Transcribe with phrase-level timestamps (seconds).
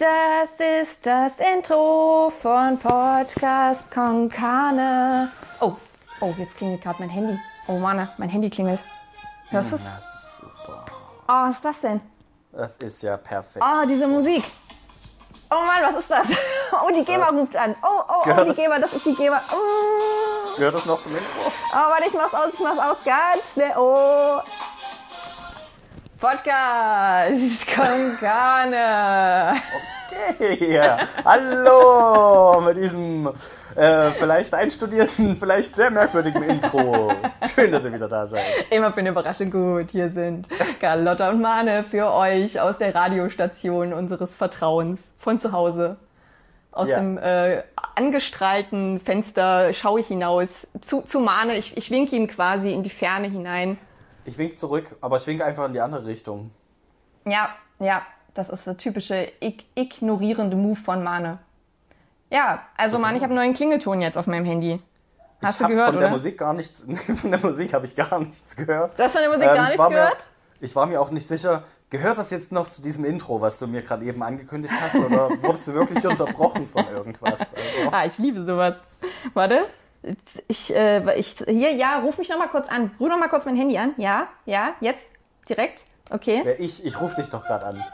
[0.00, 0.48] Das
[0.82, 5.30] ist das Intro von Podcast Konkane.
[5.60, 5.74] Oh,
[6.22, 7.38] oh, jetzt klingelt gerade mein Handy.
[7.66, 8.82] Oh Mann, mein Handy klingelt.
[9.50, 9.82] Hörst du es?
[9.84, 10.86] Das ist super.
[11.28, 12.00] Oh, was ist das denn?
[12.52, 13.62] Das ist ja perfekt.
[13.62, 14.42] Oh, diese Musik.
[15.50, 16.26] Oh Mann, was ist das?
[16.82, 17.74] Oh, die GEMA Das- ruft an.
[17.82, 19.38] Oh, oh, oh, die GEMA, das ist die GEMA.
[19.52, 21.52] Oh, Gehört das noch zum Intro?
[21.72, 23.04] oh warte, ich mach's aus, ich mach's aus.
[23.04, 23.74] Ganz schnell.
[23.76, 24.40] Oh.
[26.20, 29.54] Podcast Konkane.
[30.06, 30.98] Okay, ja.
[31.24, 33.26] Hallo mit diesem
[33.74, 37.10] äh, vielleicht einstudierten, vielleicht sehr merkwürdigen Intro.
[37.54, 38.42] Schön, dass ihr wieder da seid.
[38.70, 39.92] Immer für eine Überraschung gut.
[39.92, 40.46] Hier sind
[40.78, 45.96] Carlotta und Mane für euch aus der Radiostation unseres Vertrauens von zu Hause.
[46.70, 46.98] Aus Ja.
[47.00, 47.62] dem äh,
[47.94, 51.56] angestrahlten Fenster schaue ich hinaus zu, zu Mane.
[51.56, 53.78] Ich, ich winke ihm quasi in die Ferne hinein.
[54.24, 56.50] Ich wink zurück, aber ich wink einfach in die andere Richtung.
[57.26, 58.02] Ja, ja,
[58.34, 61.38] das ist der typische ig ignorierende Move von Mane.
[62.30, 64.80] Ja, also Mane, ich habe einen neuen Klingelton jetzt auf meinem Handy.
[65.42, 66.04] Hast ich du gehört, von oder?
[66.06, 66.84] der Musik gar nichts,
[67.20, 68.98] von der Musik habe ich gar nichts gehört.
[68.98, 70.28] Du hast von der Musik Ähm, gar ich nichts war mir- gehört?
[70.62, 73.66] Ich war mir auch nicht sicher, gehört das jetzt noch zu diesem Intro, was du
[73.66, 77.54] mir gerade eben angekündigt hast, oder wurdest du wirklich unterbrochen von irgendwas?
[77.54, 78.76] Also, Ah, ich liebe sowas.
[79.32, 79.60] Warte.
[80.48, 82.90] Ich, äh, ich, hier, ja, ruf mich noch mal kurz an.
[82.98, 83.92] Ruf noch mal kurz mein Handy an.
[83.98, 85.04] Ja, ja, jetzt,
[85.48, 85.84] direkt.
[86.10, 86.42] Okay.
[86.44, 87.84] ja, ich, ich rufe dich doch gerade an.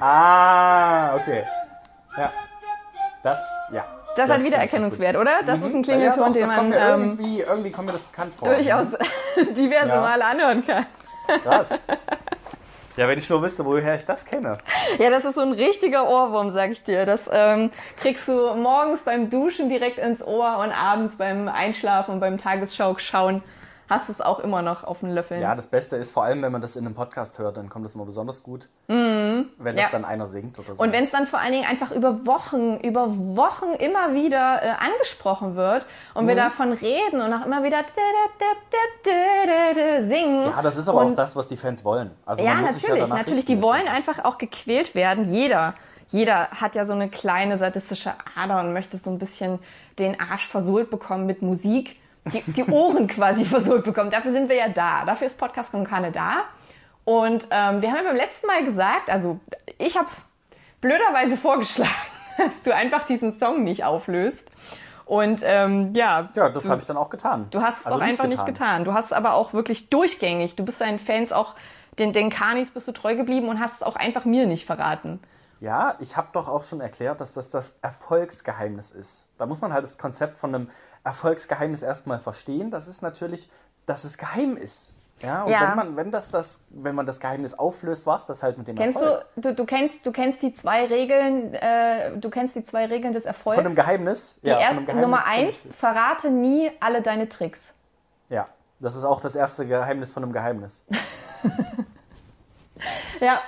[0.00, 1.44] Ah, okay.
[2.16, 2.32] Ja.
[3.22, 3.38] Das,
[3.72, 3.84] ja.
[4.16, 5.42] Das, hat finde ich Wiedererkennungswert, oder?
[5.44, 5.82] Das ist ein.
[5.82, 8.48] Ja, Klingelton, doch, den das man ähm, irgendwie, irgendwie kommt mir das bekannt vor.
[8.48, 8.86] durchaus
[9.56, 10.00] diverse Ja.
[10.00, 10.86] Male anhören kann.
[11.42, 11.82] Krass.
[12.98, 14.58] Ja, wenn ich nur wüsste, woher ich das kenne.
[14.98, 17.06] Ja, das ist so ein richtiger Ohrwurm, sag ich dir.
[17.06, 22.20] Das ähm, kriegst du morgens beim Duschen direkt ins Ohr und abends beim Einschlafen und
[22.20, 23.40] beim Tagesschau schauen
[23.88, 25.40] hast du es auch immer noch auf den Löffeln.
[25.40, 27.84] Ja, das Beste ist vor allem, wenn man das in einem Podcast hört, dann kommt
[27.84, 28.68] das immer besonders gut.
[28.86, 29.76] Wenn das Mhm.
[29.76, 29.88] Ja.
[29.92, 30.82] dann einer singt oder so.
[30.82, 34.68] Und wenn es dann vor allen Dingen einfach über Wochen, über Wochen immer wieder äh,
[34.70, 36.28] angesprochen wird und Mhm.
[36.28, 37.78] wir davon reden und auch immer wieder
[40.00, 40.44] singen.
[40.50, 42.10] ja, das ist aber und, auch das, was die Fans wollen.
[42.26, 43.44] Also Ja, natürlich, danach natürlich.
[43.44, 45.24] Die wollen einfach auch gequält werden.
[45.26, 45.74] Jeder.
[46.10, 49.58] Jeder hat ja so eine kleine sadistische Ader und möchte so ein bisschen
[49.98, 51.96] den Arsch versohlt bekommen mit Musik.
[52.26, 54.10] Die, die Ohren quasi versohlt bekommen.
[54.10, 55.04] Dafür sind wir ja da.
[55.04, 56.44] Dafür ist Podcast Konkane da.
[57.04, 59.40] Und ähm, wir haben ja beim letzten Mal gesagt, also
[59.78, 60.26] ich habe es
[60.80, 61.90] blöderweise vorgeschlagen,
[62.38, 64.44] dass du einfach diesen Song nicht auflöst.
[65.06, 67.46] Und ähm, ja, Ja, das habe ich dann auch getan.
[67.50, 68.84] Du hast es Also auch einfach nicht getan.
[68.84, 70.54] Du hast es aber auch wirklich durchgängig.
[70.54, 71.54] Du bist deinen Fans auch,
[71.98, 75.20] den, den Kanis bist du treu geblieben und hast es auch einfach mir nicht verraten.
[75.60, 79.24] Ja, ich habe doch auch schon erklärt, dass das das Erfolgsgeheimnis ist.
[79.38, 80.70] Da muss man halt das Konzept von einem
[81.04, 82.70] Erfolgsgeheimnis erstmal verstehen.
[82.70, 83.50] Das ist natürlich,
[83.86, 84.92] dass es geheim ist.
[85.22, 85.62] Ja, und Ja.
[85.68, 88.68] wenn man, wenn das, das, wenn man das Geheimnis auflöst, war es das halt mit
[88.68, 89.24] dem Kennst Erfolg.
[89.34, 93.12] du, du, du kennst, du kennst die zwei Regeln, äh, du kennst die zwei Regeln
[93.12, 93.56] des Erfolgs.
[93.56, 94.38] Von einem Geheimnis?
[94.42, 97.60] die ja, einem Geheimnis Nummer eins, verrate nie alle deine Tricks.
[98.28, 98.46] Ja,
[98.78, 100.84] das ist auch das erste Geheimnis von einem Geheimnis.
[103.20, 103.40] Ja.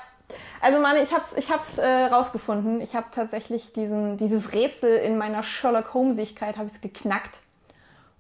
[0.63, 2.81] Also Mann, ich hab's, ich hab's äh, rausgefunden.
[2.81, 7.39] Ich habe tatsächlich diesen, dieses Rätsel in meiner Sherlock Holmesigkeit habe ich's geknackt.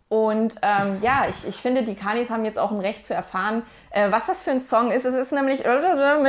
[0.09, 3.63] Und ähm, ja, ich, ich finde, die Kanis haben jetzt auch ein Recht zu erfahren,
[3.91, 5.05] äh, was das für ein Song ist.
[5.05, 5.69] Es ist nämlich mit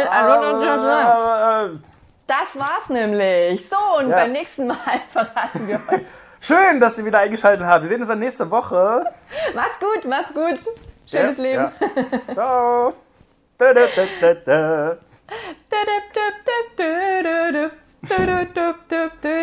[0.08, 1.70] Ah,
[2.28, 3.68] Das war's nämlich.
[3.68, 4.18] So, und Ja.
[4.18, 4.78] beim nächsten Mal
[5.10, 6.08] verraten wir euch.
[6.42, 7.82] Schön, dass ihr wieder eingeschaltet habt.
[7.84, 9.06] Wir sehen uns dann nächste Woche.
[9.56, 10.60] Macht's gut, macht's gut.
[11.08, 11.72] Schönes Ja, Leben.
[12.28, 12.34] Ja.
[12.34, 12.94] Ciao.
[13.58, 14.98] Da, da, da.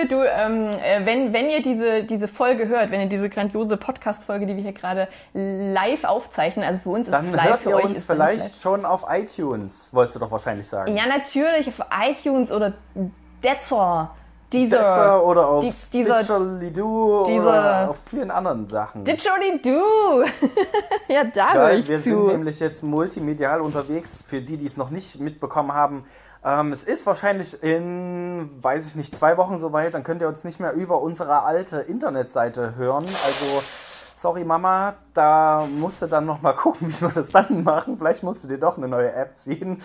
[0.08, 4.46] Du, ähm, äh, wenn, wenn ihr diese, diese Folge hört, wenn ihr diese grandiose Podcast-Folge,
[4.46, 7.70] die wir hier gerade live aufzeichnen, also für uns ist es Dann live, hört für
[7.70, 10.92] ihr euch uns ist es vielleicht schon auf iTunes, wolltest du doch wahrscheinlich sagen.
[10.94, 11.04] live.
[11.04, 12.72] Ja, natürlich, auf iTunes oder
[13.44, 14.10] Deezer,
[14.52, 16.40] Deezer, Deezer oder auf Die- dieser- dieser-
[17.42, 19.04] oder auf vielen anderen Sachen.
[19.04, 20.22] Didgeridoo.
[21.08, 22.02] ja, da höre Ja, wir zu.
[22.04, 26.04] sind nämlich jetzt multimedial unterwegs, für die, die es noch nicht mitbekommen haben.
[26.44, 30.44] Ähm, es ist wahrscheinlich in, weiß ich nicht, zwei Wochen soweit, dann könnt ihr uns
[30.44, 33.04] nicht mehr über unsere alte Internetseite hören.
[33.04, 33.62] Also,
[34.14, 37.98] sorry Mama, da musst du dann nochmal gucken, wie wir das dann machen.
[37.98, 39.82] Vielleicht musst du dir doch eine neue App ziehen.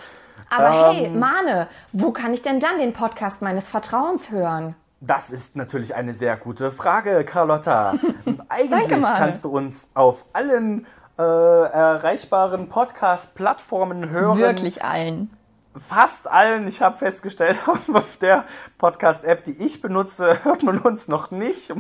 [0.50, 4.76] Aber Ähm, hey, Mane, wo kann ich denn dann den Podcast meines Vertrauens hören?
[5.02, 7.96] Das ist natürlich eine sehr gute Frage, Carlotta.
[8.50, 10.86] Eigentlich Danke, kannst du uns auf allen
[11.18, 14.38] äh, erreichbaren Podcast-Plattformen hören.
[14.38, 15.30] Wirklich allen.
[15.76, 16.68] Fast allen.
[16.68, 17.58] Ich habe festgestellt,
[17.94, 18.46] auf der
[18.78, 21.74] Podcast-App, die ich benutze, hört man uns noch nicht.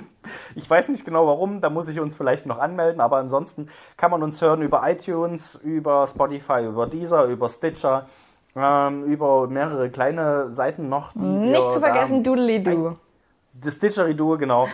[0.55, 4.09] Ich weiß nicht genau warum, da muss ich uns vielleicht noch anmelden, aber ansonsten kann
[4.11, 8.05] man uns hören über iTunes, über Spotify, über Deezer, über Stitcher.
[8.55, 11.15] ähm, über mehrere kleine Seiten noch.
[11.15, 12.95] Nicht zu vergessen, Doodly-Doo.
[13.63, 14.67] Das Didgeridoo, genau.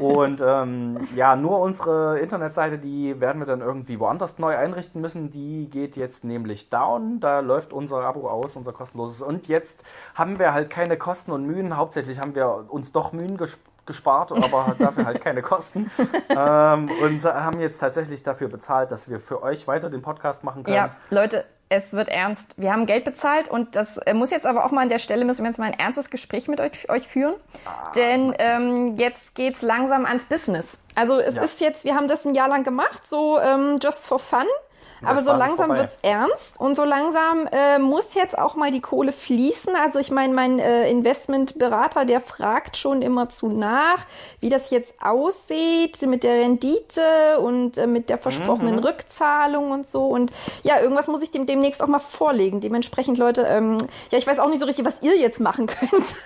[0.00, 5.30] Und ähm, ja, nur unsere Internetseite, die werden wir dann irgendwie woanders neu einrichten müssen.
[5.30, 7.20] Die geht jetzt nämlich down.
[7.20, 9.22] Da läuft unser Abo aus, unser kostenloses.
[9.22, 11.76] Und jetzt haben wir halt keine Kosten und Mühen.
[11.76, 15.90] Hauptsächlich haben wir uns doch Mühen gespart gespart, aber dafür halt keine Kosten.
[16.28, 20.64] ähm, und haben jetzt tatsächlich dafür bezahlt, dass wir für euch weiter den Podcast machen
[20.64, 20.76] können.
[20.76, 21.44] Ja, Leute,
[21.76, 22.54] es wird ernst.
[22.56, 25.24] Wir haben Geld bezahlt und das äh, muss jetzt aber auch mal an der Stelle,
[25.24, 27.34] müssen wir jetzt mal ein ernstes Gespräch mit euch, euch führen.
[27.64, 30.78] Ah, Denn ähm, jetzt geht's langsam ans Business.
[30.94, 31.42] Also es ja.
[31.42, 34.46] ist jetzt, wir haben das ein Jahr lang gemacht, so ähm, just for fun.
[35.06, 38.80] Aber so langsam wird es ernst und so langsam äh, muss jetzt auch mal die
[38.80, 39.74] Kohle fließen.
[39.76, 44.04] Also ich meine, mein äh, Investmentberater, der fragt schon immer zu nach,
[44.40, 48.84] wie das jetzt aussieht mit der Rendite und äh, mit der versprochenen mhm.
[48.84, 50.06] Rückzahlung und so.
[50.06, 52.60] Und ja, irgendwas muss ich dem demnächst auch mal vorlegen.
[52.60, 53.78] Dementsprechend, Leute, ähm,
[54.10, 56.16] ja, ich weiß auch nicht so richtig, was ihr jetzt machen könnt,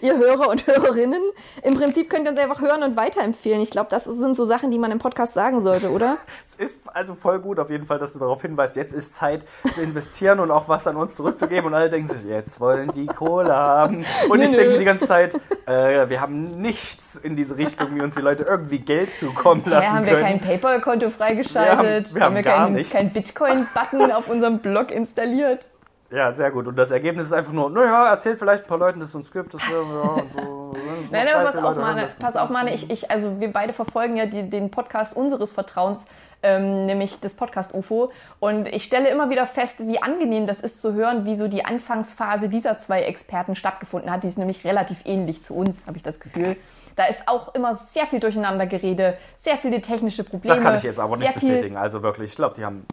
[0.00, 1.22] ihr Hörer und Hörerinnen.
[1.62, 3.60] Im Prinzip könnt ihr uns einfach hören und weiterempfehlen.
[3.60, 6.18] Ich glaube, das sind so Sachen, die man im Podcast sagen sollte, oder?
[6.44, 9.42] es ist also voll gut auf jeden Fall, dass du darauf hinweist, jetzt ist Zeit
[9.72, 11.66] zu investieren und auch was an uns zurückzugeben.
[11.66, 14.04] Und alle denken sich, jetzt wollen die Kohle haben.
[14.28, 15.34] Und ich denke die ganze Zeit,
[15.66, 19.82] äh, wir haben nichts in diese Richtung, wie uns die Leute irgendwie Geld zukommen lassen
[19.82, 20.16] ja, haben können.
[20.16, 22.14] wir kein PayPal-Konto freigeschaltet?
[22.14, 25.66] Wir haben, wir haben, wir keinen kein Bitcoin-Button auf unserem Blog installiert?
[26.10, 26.66] Ja, sehr gut.
[26.66, 29.32] Und das Ergebnis ist einfach nur, naja, erzählt vielleicht ein paar Leuten, dass es uns
[29.32, 29.52] gibt.
[29.52, 30.74] Das, ja, und so.
[31.10, 32.74] Nein, aber pass auf, Mane, pass auf, Mane.
[32.74, 36.04] Ich, ich, also wir beide verfolgen ja die, den Podcast unseres Vertrauens,
[36.44, 38.12] ähm, nämlich das Podcast UFO.
[38.38, 41.64] Und ich stelle immer wieder fest, wie angenehm das ist zu hören, wie so die
[41.64, 44.22] Anfangsphase dieser zwei Experten stattgefunden hat.
[44.22, 46.56] Die ist nämlich relativ ähnlich zu uns, habe ich das Gefühl.
[46.96, 50.54] Da ist auch immer sehr viel Durcheinandergerede, sehr viele technische Probleme.
[50.54, 51.76] Das kann ich jetzt aber nicht bestätigen.
[51.76, 52.86] Also wirklich, ich glaube, die haben.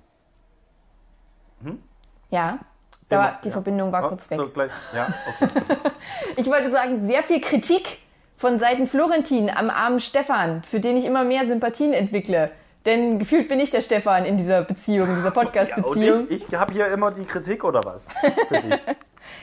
[1.63, 1.83] Hm?
[2.29, 2.59] Ja.
[3.09, 3.51] Da war, die ja.
[3.51, 4.37] Verbindung war oh, kurz weg.
[4.37, 4.71] So gleich.
[4.95, 5.49] Ja, okay.
[6.37, 7.99] ich wollte sagen, sehr viel Kritik
[8.37, 12.51] von Seiten Florentin am armen Stefan, für den ich immer mehr Sympathien entwickle.
[12.85, 16.27] Denn gefühlt bin ich der Stefan in dieser Beziehung, dieser Podcast-Beziehung.
[16.27, 18.07] Ja, ich, ich habe hier immer die Kritik oder was?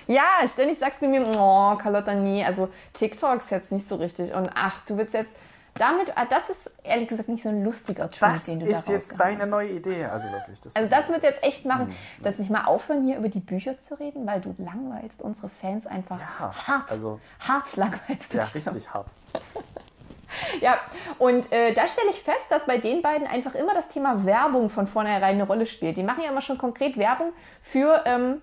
[0.07, 4.33] Ja, ständig sagst du mir, oh, Carlotta, nee, also TikTok ist jetzt nicht so richtig.
[4.33, 5.35] Und ach, du willst jetzt
[5.75, 8.81] damit, ah, das ist ehrlich gesagt nicht so ein lustiger Tweet, das den du Das
[8.81, 10.61] ist jetzt deine neue Idee, also wirklich.
[10.61, 12.23] Das also das wird jetzt echt machen, mhm.
[12.23, 15.87] dass nicht mal aufhören, hier über die Bücher zu reden, weil du langweilst unsere Fans
[15.87, 18.35] einfach ja, hart, also, hart langweilst.
[18.35, 19.09] Ja, richtig hart.
[20.61, 20.79] ja,
[21.19, 24.69] und äh, da stelle ich fest, dass bei den beiden einfach immer das Thema Werbung
[24.69, 25.97] von vornherein eine Rolle spielt.
[25.97, 27.33] Die machen ja immer schon konkret Werbung
[27.63, 28.41] für ähm,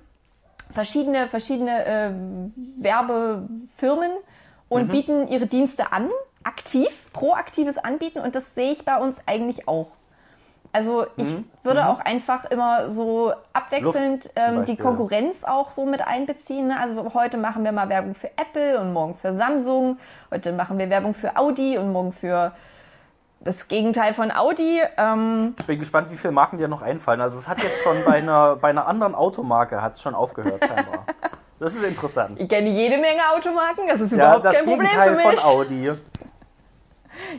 [0.72, 2.12] verschiedene, verschiedene äh,
[2.84, 4.12] Werbefirmen
[4.70, 4.92] und mhm.
[4.92, 6.10] bieten ihre Dienste an
[6.44, 9.92] aktiv, proaktives Anbieten und das sehe ich bei uns eigentlich auch.
[10.76, 11.46] Also ich mhm.
[11.64, 11.88] würde mhm.
[11.88, 16.68] auch einfach immer so abwechselnd ähm, die Konkurrenz auch so mit einbeziehen.
[16.68, 16.78] Ne?
[16.78, 19.98] Also heute machen wir mal Werbung für Apple und morgen für Samsung.
[20.32, 22.52] Heute machen wir Werbung für Audi und morgen für
[23.40, 24.82] das Gegenteil von Audi.
[24.98, 27.22] Ähm ich bin gespannt, wie viele Marken dir noch einfallen.
[27.22, 30.62] Also es hat jetzt schon bei einer, bei einer anderen Automarke hat es schon aufgehört
[30.62, 31.06] scheinbar.
[31.58, 32.38] Das ist interessant.
[32.42, 35.40] Ich kenne jede Menge Automarken, das ist ja, überhaupt das kein Problem Gegenteil für mich.
[35.40, 35.92] von Audi.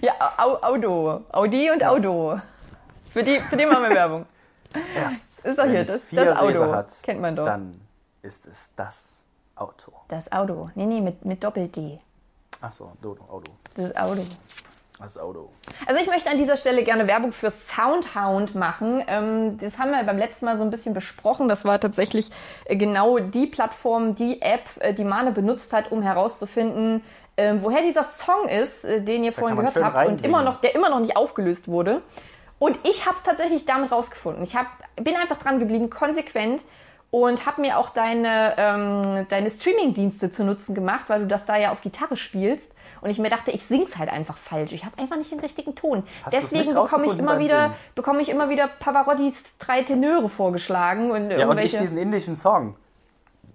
[0.00, 1.20] Ja, Auto.
[1.32, 1.90] Audi und ja.
[1.90, 2.40] Auto.
[3.16, 4.26] Für die, für die machen wir Werbung.
[4.94, 5.42] Erst.
[5.46, 6.70] Ist doch hier, das, das Auto.
[6.70, 7.46] Hat, Kennt man doch.
[7.46, 7.80] Dann
[8.20, 9.24] ist es das
[9.54, 9.90] Auto.
[10.08, 10.68] Das Auto.
[10.74, 11.98] Nee, nee, mit, mit Doppel-D.
[12.60, 13.52] Ach so, Auto.
[13.74, 14.20] Das Auto.
[14.98, 15.48] Das Auto.
[15.86, 19.02] Also ich möchte an dieser Stelle gerne Werbung für Soundhound machen.
[19.06, 21.48] Ähm, das haben wir beim letzten Mal so ein bisschen besprochen.
[21.48, 22.30] Das war tatsächlich
[22.66, 27.02] äh, genau die Plattform, die App, äh, die Mane benutzt hat, um herauszufinden,
[27.38, 30.60] ähm, woher dieser Song ist, äh, den ihr da vorhin gehört habt und immer noch,
[30.60, 32.02] der immer noch nicht aufgelöst wurde.
[32.58, 34.42] Und ich habe es tatsächlich damit rausgefunden.
[34.42, 36.64] Ich hab, bin einfach dran geblieben, konsequent
[37.10, 41.56] und habe mir auch deine, ähm, deine Streaming-Dienste zu Nutzen gemacht, weil du das da
[41.56, 42.72] ja auf Gitarre spielst.
[43.00, 44.72] Und ich mir dachte, ich sing's halt einfach falsch.
[44.72, 46.02] Ich habe einfach nicht den richtigen Ton.
[46.24, 51.30] Hast Deswegen bekomme ich immer wieder, bekomme ich immer wieder Pavarottis drei Tenöre vorgeschlagen und
[51.30, 52.76] ja, und nicht diesen indischen Song.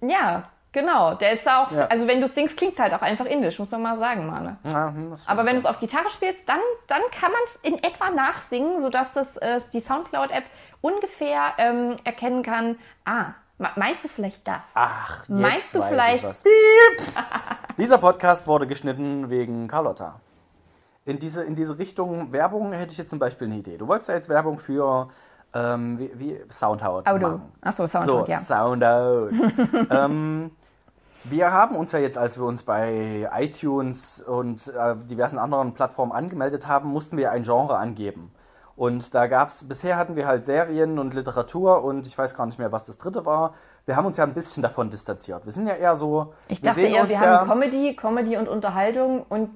[0.01, 1.87] Ja, Genau, der ist da auch, ja.
[1.87, 4.57] also wenn du singst, klingt es halt auch einfach indisch, muss man mal sagen, Mane.
[4.63, 4.93] Ja,
[5.27, 8.79] Aber wenn du es auf Gitarre spielst, dann, dann kann man es in etwa nachsingen,
[8.79, 10.45] sodass das, äh, die Soundcloud-App
[10.79, 13.33] ungefähr ähm, erkennen kann, ah,
[13.75, 14.61] meinst du vielleicht das?
[14.75, 16.25] Ach, jetzt Meinst du vielleicht...
[17.77, 20.21] Dieser Podcast wurde geschnitten wegen Carlotta.
[21.03, 23.77] In diese, in diese Richtung Werbung hätte ich jetzt zum Beispiel eine Idee.
[23.77, 25.09] Du wolltest ja jetzt Werbung für
[25.53, 27.41] ähm, wie, wie Soundhout Auto.
[27.61, 28.37] Achso, Soundhout, so, ja.
[28.37, 29.31] Soundhout.
[29.89, 30.51] ähm,
[31.23, 36.11] wir haben uns ja jetzt, als wir uns bei iTunes und äh, diversen anderen Plattformen
[36.11, 38.31] angemeldet haben, mussten wir ein Genre angeben.
[38.75, 42.45] Und da gab es, bisher hatten wir halt Serien und Literatur und ich weiß gar
[42.47, 43.53] nicht mehr, was das dritte war.
[43.85, 45.45] wir haben uns ja ein bisschen davon distanziert.
[45.45, 46.33] Wir sind ja eher so.
[46.47, 49.49] Ich wir dachte sehen eher, wir ja, haben Comedy, Comedy und Unterhaltung und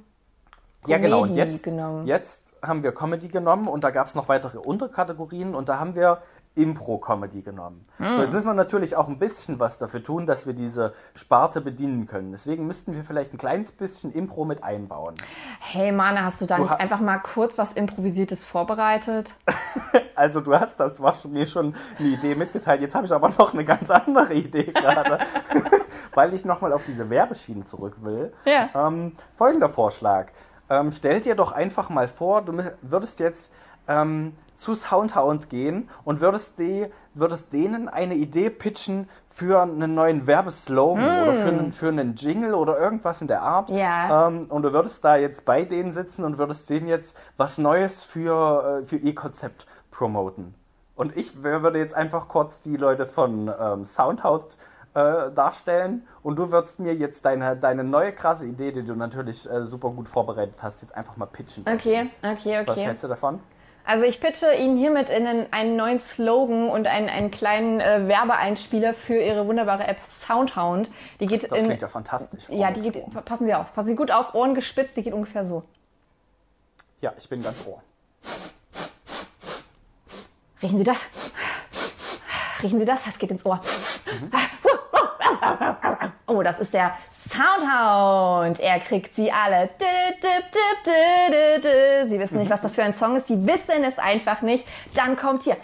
[0.85, 1.21] Ja, genau.
[1.21, 2.05] Und Comedy jetzt, genommen.
[2.05, 5.95] jetzt haben wir Comedy genommen und da gab es noch weitere Unterkategorien und da haben
[5.95, 6.21] wir
[6.55, 7.85] Impro-Comedy genommen.
[7.97, 8.15] Hm.
[8.15, 11.61] So, jetzt müssen wir natürlich auch ein bisschen was dafür tun, dass wir diese Sparte
[11.61, 12.31] bedienen können.
[12.31, 15.15] Deswegen müssten wir vielleicht ein kleines bisschen Impro mit einbauen.
[15.59, 19.35] Hey Mana, hast du da Du nicht einfach mal kurz was Improvisiertes vorbereitet?
[20.17, 22.79] Also du hast das war schon, mir schon eine Idee mitgeteilt.
[22.79, 25.19] Jetzt habe ich aber noch eine ganz andere Idee gerade,
[26.13, 28.33] weil ich nochmal auf diese Werbeschiene zurück will.
[28.45, 28.69] Ja.
[28.73, 30.27] Ähm, folgender Vorschlag.
[30.69, 33.53] Ähm, stell dir doch einfach mal vor, du würdest jetzt
[33.87, 40.27] ähm, zu Soundhound gehen und würdest, die, würdest denen eine Idee pitchen für einen neuen
[40.27, 43.69] Werbeslogan oder für einen, für einen Jingle oder irgendwas in der Art.
[43.69, 44.27] Ja.
[44.27, 48.01] Ähm, und du würdest da jetzt bei denen sitzen und würdest denen jetzt was Neues
[48.03, 50.55] für, äh, für ihr Konzept promoten.
[50.95, 54.55] Und ich würde jetzt einfach kurz die Leute von ähm, Soundhound
[54.93, 59.49] äh, darstellen und du würdest mir jetzt deine, deine neue krasse Idee, die du natürlich
[59.49, 61.65] äh, super gut vorbereitet hast, jetzt einfach mal pitchen.
[61.67, 62.85] Okay, okay, Was okay.
[62.85, 63.41] hältst du davon?
[63.85, 68.07] Also ich pitche Ihnen hiermit in einen, einen neuen Slogan und einen, einen kleinen äh,
[68.07, 70.89] Werbeeinspieler für Ihre wunderbare App Soundhound.
[71.19, 72.43] Die geht Das in, klingt ja fantastisch.
[72.49, 75.45] ja, die geht, passen wir auf, passen Sie gut auf, Ohren gespitzt, die geht ungefähr
[75.45, 75.63] so.
[77.01, 77.81] Ja, ich bin ganz ohr.
[80.63, 81.05] Riechen Sie das?
[82.63, 83.03] Riechen Sie das?
[83.03, 83.59] Das geht ins Ohr.
[86.25, 86.97] Oh, das ist der
[87.35, 88.59] Soundhound.
[88.59, 89.69] Er kriegt sie alle.
[92.07, 93.27] Sie wissen nicht, was das für ein Song ist.
[93.27, 94.65] Sie wissen es einfach nicht.
[94.93, 95.57] Dann kommt hier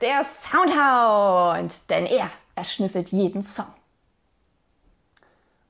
[0.00, 1.88] der Soundhound.
[1.90, 3.66] Denn er, er schnüffelt jeden Song.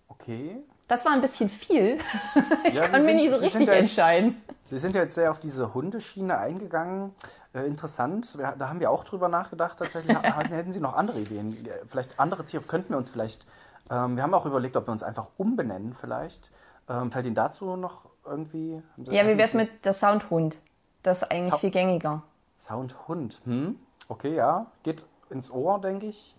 [0.08, 0.56] Okay.
[0.88, 1.98] Das war ein bisschen viel.
[2.64, 4.42] Ich Ja, kann mir sind- nicht so richtig jetzt- entscheiden.
[4.64, 7.12] Sie sind ja jetzt sehr auf diese Hundeschiene eingegangen.
[7.52, 8.38] Äh, interessant.
[8.58, 9.76] Da haben wir auch drüber nachgedacht.
[9.78, 10.16] Tatsächlich
[10.50, 11.66] hätten Sie noch andere Ideen.
[11.88, 13.44] Vielleicht andere Tiere könnten wir uns vielleicht.
[13.92, 16.50] Ähm, wir haben auch überlegt, ob wir uns einfach umbenennen vielleicht.
[16.88, 18.82] Ähm, fällt Ihnen dazu noch irgendwie?
[18.96, 20.56] Ja, wie wär's mit der Soundhund?
[21.02, 22.22] Das ist eigentlich Sound- viel gängiger.
[22.58, 23.40] Soundhund.
[23.44, 23.76] Hm?
[24.08, 24.66] Okay, ja.
[24.82, 26.34] Geht ins Ohr, denke ich.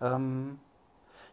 [0.00, 0.58] Ähm,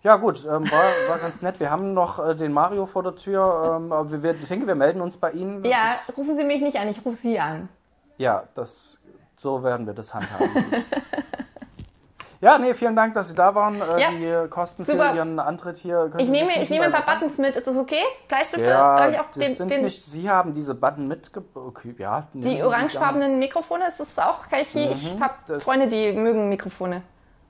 [0.03, 1.59] ja, gut, ähm, war, war ganz nett.
[1.61, 3.77] Wir haben noch äh, den Mario vor der Tür.
[3.77, 5.63] Ähm, aber wir, ich denke, wir melden uns bei Ihnen.
[5.63, 7.69] Ja, Das, rufen Sie mich nicht an, ich rufe Sie an.
[8.17, 8.97] ja, das,
[9.37, 10.49] so werden wir das handhaben.
[12.43, 13.81] Ja, nee, vielen Dank, dass Sie da waren.
[13.81, 14.09] Äh, Ja,
[14.43, 15.11] die Kosten super.
[15.11, 16.11] für Ihren Antritt hier.
[16.17, 18.03] Ich nehme, ich nehme ein paar nebenbei Buttons mit, ist das okay?
[18.27, 18.69] Bleistifte?
[18.69, 21.85] Ja, Darf ich auch das den, sind den, nicht, Sie haben diese Button mitgebracht.
[21.97, 23.87] Ja, die orangefarbenen Mikrofone?
[23.87, 24.49] Ist das auch?
[24.49, 24.91] Kann ich hier?
[24.91, 27.03] Ich habe Mhm, Freunde, die mögen Mikrofone.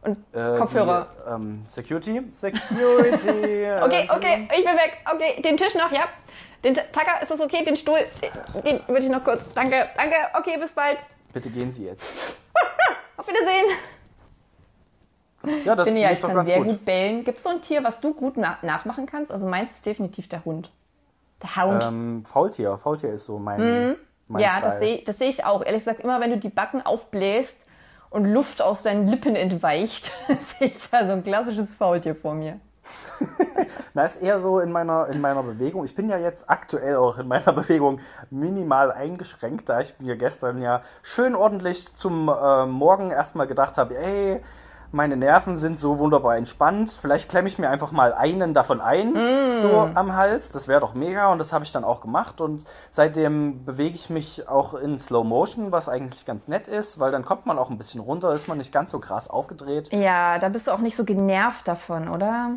[0.04, 0.18] Und.
[0.32, 1.08] Äh, Kopfhörer.
[1.26, 2.22] Die, ähm, Security?
[2.30, 3.68] Security.
[3.84, 4.98] Okay, okay, ich bin weg.
[5.12, 6.04] Okay, den Tisch noch, ja.
[6.64, 7.64] Den Tacker, ist das okay?
[7.66, 7.98] Den Stuhl,
[8.64, 9.42] den würde ich noch kurz.
[9.56, 10.16] Danke, danke.
[10.38, 11.00] Okay, bis bald.
[11.34, 12.38] Bitte gehen Sie jetzt.
[13.18, 13.66] Auf Wiedersehen.
[15.66, 16.68] Ja, das Ich finde ja, ich kann sehr gut.
[16.68, 17.24] gut bellen.
[17.24, 19.32] Gibt es so ein Tier, was du gut na nachmachen kannst?
[19.32, 20.72] Also meins ist definitiv der Hund.
[21.42, 21.84] Der Hound.
[21.84, 22.78] Ähm, Faultier.
[22.78, 23.96] Faultier ist so mein, mein
[24.28, 24.40] Mhm.
[24.40, 24.64] ja, Style.
[24.64, 25.64] das sehe das seh ich auch.
[25.66, 27.66] Ehrlich gesagt, immer wenn du die Backen aufbläst
[28.10, 30.14] und Luft aus deinen Lippen entweicht,
[30.60, 32.60] sehe ich da so ein klassisches Faultier vor mir.
[33.94, 35.86] Na, ist eher so in meiner, in meiner Bewegung.
[35.86, 40.62] Ich bin ja jetzt aktuell auch in meiner Bewegung minimal eingeschränkt, da ich mir gestern
[40.62, 44.42] ja schön ordentlich zum äh, Morgen erstmal gedacht habe, ey,
[44.94, 46.92] meine Nerven sind so wunderbar entspannt.
[46.92, 49.14] Vielleicht klemme ich mir einfach mal einen davon ein,
[49.58, 50.52] so am Hals.
[50.52, 52.40] Das wäre doch mega und das habe ich dann auch gemacht.
[52.40, 57.12] Und seitdem bewege ich mich auch in Slow Motion, was eigentlich ganz nett ist, weil
[57.12, 59.92] dann kommt man auch ein bisschen runter, ist man nicht ganz so krass aufgedreht.
[59.92, 62.52] Ja, da bist du auch nicht so genervt davon, oder?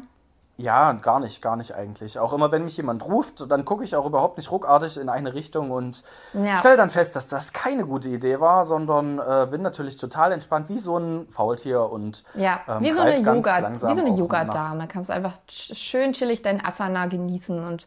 [0.58, 2.18] Ja, gar nicht, gar nicht eigentlich.
[2.18, 5.34] Auch immer, wenn mich jemand ruft, dann gucke ich auch überhaupt nicht ruckartig in eine
[5.34, 6.56] Richtung und Ja.
[6.56, 10.70] stelle dann fest, dass das keine gute Idee war, sondern äh, bin natürlich total entspannt,
[10.70, 14.88] wie so ein Faultier und Ja, ähm, wie so eine Yoga, wie so eine Yoga-Dame.
[14.88, 17.86] Kannst du einfach sch- schön chillig dein Asana genießen und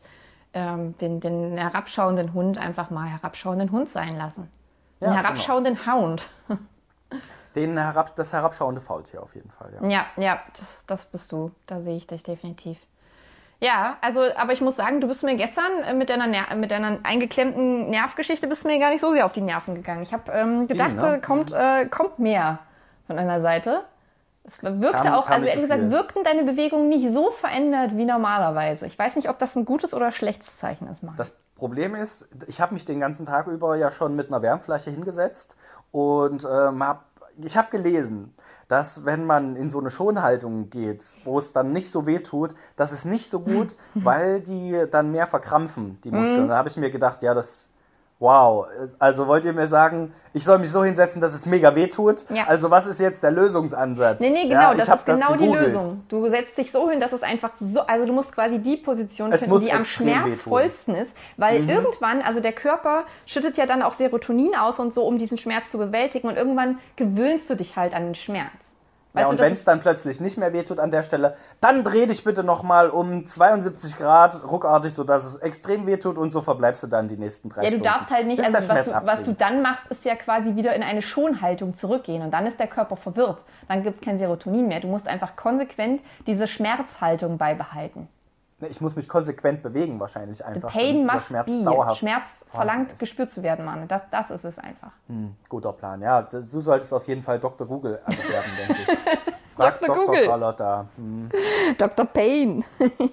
[0.54, 4.48] ähm, den, den herabschauenden Hund einfach mal herabschauenden Hund sein lassen.
[5.02, 6.28] Den Ja, herabschauenden Hound.
[7.56, 9.88] Den herab, das herabschauende Faultier auf jeden Fall, ja.
[9.88, 11.52] Ja, ja, das, das bist du.
[11.66, 12.80] Da sehe ich dich definitiv.
[13.62, 16.72] Ja, also, aber ich muss sagen, du bist mir gestern äh, mit deiner, Ner mit
[16.72, 20.02] deiner eingeklemmten Nervgeschichte bist mir gar nicht so sehr auf die Nerven gegangen.
[20.02, 21.16] Ich habe ähm, gedacht, ne?
[21.16, 22.60] äh, kommt, äh, kommt mehr
[23.08, 23.84] von deiner Seite.
[24.46, 27.98] Es wirkte Kam- auch, kam also ehrlich so gesagt, wirkten deine Bewegungen nicht so verändert
[27.98, 28.86] wie normalerweise.
[28.86, 31.16] Ich weiß nicht, ob das ein gutes oder schlechtes Zeichen ist, Mann.
[31.18, 34.90] Das Problem ist, ich habe mich den ganzen Tag über ja schon mit einer Wärmflasche
[34.90, 35.58] hingesetzt
[35.92, 37.06] und ähm, hab,
[37.38, 38.34] ich habe gelesen,
[38.70, 42.56] dass wenn man in so eine Schonhaltung geht, wo es dann nicht so weh tut,
[42.76, 46.48] das ist nicht so gut, weil die dann mehr verkrampfen, die Muskeln.
[46.48, 47.70] Da habe ich mir gedacht, ja, das
[48.20, 48.68] Wow,
[49.00, 52.30] also wollt ihr mir sagen, ich soll mich so hinsetzen, dass es mega weh tut?
[52.30, 52.48] Ja.
[52.48, 54.20] Also was ist jetzt der Lösungsansatz?
[54.20, 55.74] Nee, nee, genau, ja, das ist genau die gegoogelt.
[55.74, 56.04] Lösung.
[56.10, 59.32] Du setzt dich so hin, dass es einfach so, also du musst quasi die Position
[59.32, 63.94] Es finden, die am schmerzvollsten ist, weil irgendwann, also der Körper schüttet ja dann auch
[63.94, 67.96] Serotonin aus und so, um diesen Schmerz zu bewältigen und irgendwann gewöhnst du dich halt
[67.96, 68.76] an den Schmerz.
[69.14, 71.84] Ja, Weißt und du, wenn es dann plötzlich nicht mehr wehtut an der Stelle, dann
[71.84, 76.84] dreh dich bitte nochmal um 72 Grad ruckartig, sodass es extrem wehtut und so verbleibst
[76.84, 77.84] du dann die nächsten drei ja, du Stunden.
[77.86, 80.84] darfst halt nicht, also was du, was du dann machst, ist ja quasi wieder in
[80.84, 83.44] eine Schonhaltung zurückgehen und dann ist der Körper verwirrt.
[83.68, 84.80] Dann gibt es kein Serotonin mehr.
[84.80, 88.08] Du musst einfach konsequent diese Schmerzhaltung beibehalten.
[88.62, 90.72] Nee, Ich muss mich konsequent bewegen wahrscheinlich einfach.
[90.72, 91.64] Pain damit dieser must Schmerz be.
[91.64, 93.00] dauerhaft Schmerz verlangt, ist.
[93.00, 93.88] gespürt zu werden, Mann.
[93.88, 94.92] Das, das ist es einfach.
[95.48, 96.02] Guter Plan.
[96.02, 97.66] Ja, das, du solltest auf jeden Fall Dr.
[97.68, 98.98] Google werden, denke ich.
[99.56, 99.96] Frag Dr.
[99.96, 100.06] Dr.
[100.06, 100.26] Google.
[100.28, 100.86] Carlotta.
[100.98, 101.30] Hm.
[101.78, 102.06] Dr.
[102.06, 102.64] Pain.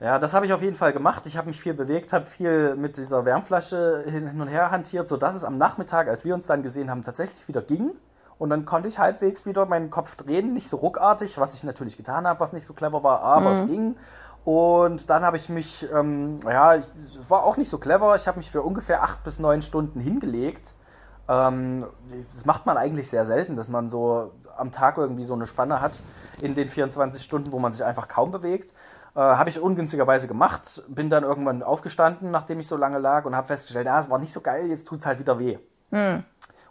[0.00, 1.22] Ja, das habe ich auf jeden Fall gemacht.
[1.24, 5.08] Ich habe mich viel bewegt, habe viel mit dieser Wärmflasche hin hin und her hantiert,
[5.08, 7.92] sodass es am Nachmittag, als wir uns dann gesehen haben, tatsächlich wieder ging.
[8.36, 11.96] Und dann konnte ich halbwegs wieder meinen Kopf drehen, nicht so ruckartig, was ich natürlich
[11.96, 13.96] getan habe, was nicht so clever war, aber es ging.
[14.44, 16.84] Und dann habe ich mich, ähm, ja, ich
[17.28, 18.14] war auch nicht so clever.
[18.16, 20.72] Ich habe mich für ungefähr acht bis neun Stunden hingelegt.
[21.28, 21.86] Ähm,
[22.34, 25.80] das macht man eigentlich sehr selten, dass man so am Tag irgendwie so eine Spanne
[25.80, 26.02] hat
[26.40, 28.72] in den 24 Stunden, wo man sich einfach kaum bewegt.
[29.14, 33.34] Äh, habe ich ungünstigerweise gemacht, bin dann irgendwann aufgestanden, nachdem ich so lange lag und
[33.34, 35.58] habe festgestellt, ah, es war nicht so geil, jetzt tut's halt wieder weh.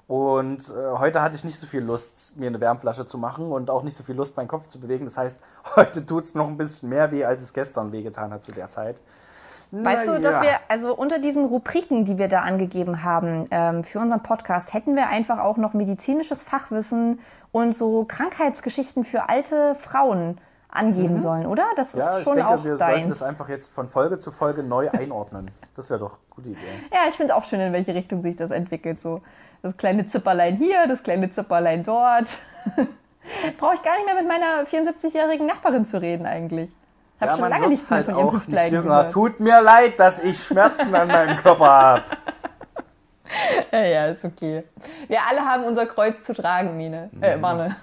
[0.07, 3.69] Und äh, heute hatte ich nicht so viel Lust, mir eine Wärmflasche zu machen und
[3.69, 5.05] auch nicht so viel Lust, meinen Kopf zu bewegen.
[5.05, 5.39] Das heißt,
[5.75, 8.97] heute tut's noch ein bisschen mehr weh, als es gestern wehgetan hat zu der Zeit.
[9.71, 13.97] Weißt du, dass wir, also unter diesen Rubriken, die wir da angegeben haben ähm, für
[13.97, 17.19] unseren Podcast, hätten wir einfach auch noch medizinisches Fachwissen
[17.51, 20.37] und so Krankheitsgeschichten für alte Frauen
[20.69, 21.65] angeben sollen, oder?
[21.75, 24.31] Das ist Ja, ich schon denke, auch wir sollten das einfach jetzt von Folge zu
[24.31, 25.49] Folge neu einordnen.
[25.75, 26.59] Das wäre doch eine gute Idee.
[26.91, 28.99] Ja, ich finde auch schön, in welche Richtung sich das entwickelt.
[28.99, 29.21] So
[29.63, 32.29] das kleine Zipperlein hier, das kleine Zipperlein dort.
[33.57, 36.69] Brauche ich gar nicht mehr mit meiner 74-jährigen Nachbarin zu reden eigentlich.
[37.19, 38.81] Hab schon man lange nichts mehr halt von ihrem jünger.
[38.81, 39.13] gehört.
[39.13, 42.03] Tut mir leid, dass ich Schmerzen an meinem Körper habe.
[43.71, 44.63] Ja, ja, ist okay.
[45.07, 47.09] Wir alle haben unser Kreuz zu tragen, Mine.
[47.11, 47.23] Mhm.
[47.23, 47.77] Äh, Manne.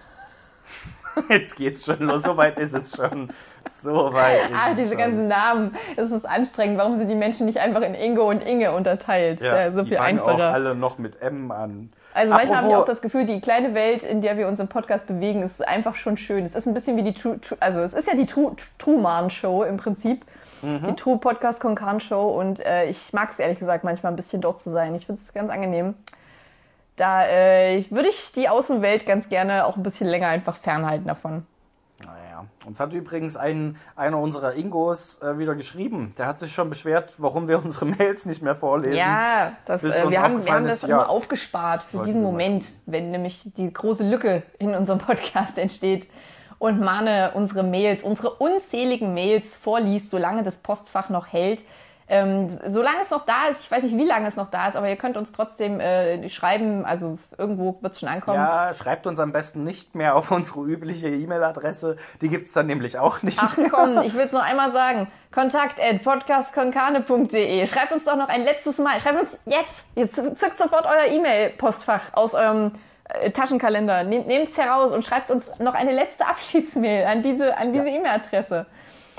[1.28, 2.22] Jetzt geht's schon los.
[2.22, 3.30] So weit ist es schon.
[3.68, 4.98] So weit ist Ah, es diese schon.
[4.98, 5.74] ganzen Namen.
[5.96, 6.78] Das ist anstrengend.
[6.78, 9.40] Warum sind die Menschen nicht einfach in Ingo und Inge unterteilt?
[9.40, 10.52] Ja, Ja, so viel fangen auch einfacher.
[10.52, 11.92] alle noch mit M an.
[12.12, 14.66] Also manchmal habe ich auch das Gefühl, die kleine Welt, in der wir uns im
[14.66, 16.44] Podcast bewegen, ist einfach schon schön.
[16.44, 19.30] Es ist ein bisschen wie die True, True also es ist ja die True, Truman
[19.30, 20.24] Show im Prinzip.
[20.62, 20.88] Mhm.
[20.88, 24.40] Die True Podcast Konkan Show und äh, ich mag es ehrlich gesagt manchmal ein bisschen
[24.42, 24.94] dort zu sein.
[24.94, 25.94] Ich finde es ganz angenehm.
[26.96, 31.46] Da äh, würde ich die Außenwelt ganz gerne auch ein bisschen länger einfach fernhalten davon.
[32.66, 36.14] Uns hat übrigens ein, einer unserer Ingos äh, wieder geschrieben.
[36.18, 38.96] Der hat sich schon beschwert, warum wir unsere Mails nicht mehr vorlesen.
[38.96, 42.66] Ja, das, äh, wir, haben, wir haben das ist, ja, nur aufgespart für diesen Moment,
[42.86, 46.08] wenn nämlich die große Lücke in unserem Podcast entsteht
[46.58, 51.64] und Mane unsere Mails, unsere unzähligen Mails vorliest, solange das Postfach noch hält.
[52.12, 54.74] Ähm, solange es noch da ist, ich weiß nicht, wie lange es noch da ist,
[54.74, 58.36] aber ihr könnt uns trotzdem äh, schreiben, also irgendwo wird es schon ankommen.
[58.36, 61.96] Ja, schreibt uns am besten nicht mehr auf unsere übliche E-Mail-Adresse.
[62.20, 63.70] Die gibt's dann nämlich auch nicht Ach mehr.
[63.70, 65.06] komm, ich will es noch einmal sagen.
[65.30, 67.64] Kontakt at podcastkonkane.de.
[67.68, 68.98] Schreibt uns doch noch ein letztes Mal.
[68.98, 69.86] Schreibt uns jetzt.
[69.94, 72.72] Ihr zückt sofort euer E-Mail-Postfach aus eurem
[73.04, 74.02] äh, Taschenkalender.
[74.02, 78.66] Nehmt es heraus und schreibt uns noch eine letzte Abschiedsmail an diese an diese E-Mail-Adresse.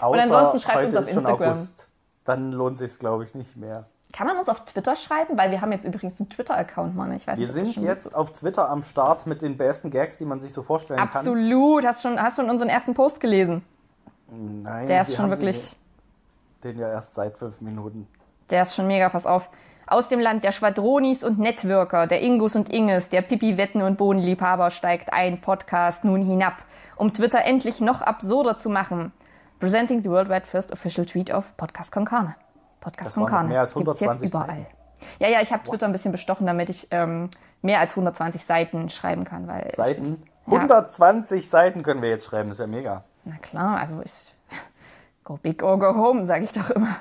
[0.02, 1.56] Außer ansonsten schreibt heute uns auf ist schon Instagram.
[2.32, 3.88] Dann lohnt sich's, glaube ich, nicht mehr.
[4.14, 5.38] Kann man uns auf Twitter schreiben?
[5.38, 7.12] Weil wir haben jetzt übrigens einen Twitter-Account, Mann.
[7.12, 10.24] Ich weiß Wir nicht, sind jetzt auf Twitter am Start mit den besten Gags, die
[10.24, 11.10] man sich so vorstellen kann.
[11.10, 11.86] Absolut.
[11.86, 13.64] Hast schon, hast schon unseren ersten Post gelesen?
[14.30, 15.76] Nein, Der ist schon wirklich.
[16.64, 18.08] Den, den ja erst seit fünf Minuten.
[18.50, 19.50] Der ist schon mega, pass auf.
[19.88, 24.72] Aus dem Land der Schwadronis und Networker, der Ingus und Inges, der Pipi-Wetten und Bohnenliebhaber
[24.72, 26.64] steigt ein Podcast nun hinab,
[26.96, 29.12] um Twitter endlich noch absurder zu machen.
[29.62, 32.36] Presenting the worldwide first official tweet of Podcast Konkane.
[32.82, 33.48] Podcast Das Konkane.
[33.48, 34.66] mehr als Gibt's 120 jetzt überall.
[35.20, 37.30] Ja, ja, ich habe Twitter ein bisschen bestochen, damit ich ähm,
[37.62, 39.48] mehr als 120 Seiten schreiben kann.
[39.48, 40.24] Weil ich Seiten?
[40.48, 43.04] Ja, 120 Seiten können wir jetzt schreiben, das ist ja mega.
[43.24, 44.34] na klar, also ich.
[45.24, 46.96] Go big or go home, sage ich doch immer.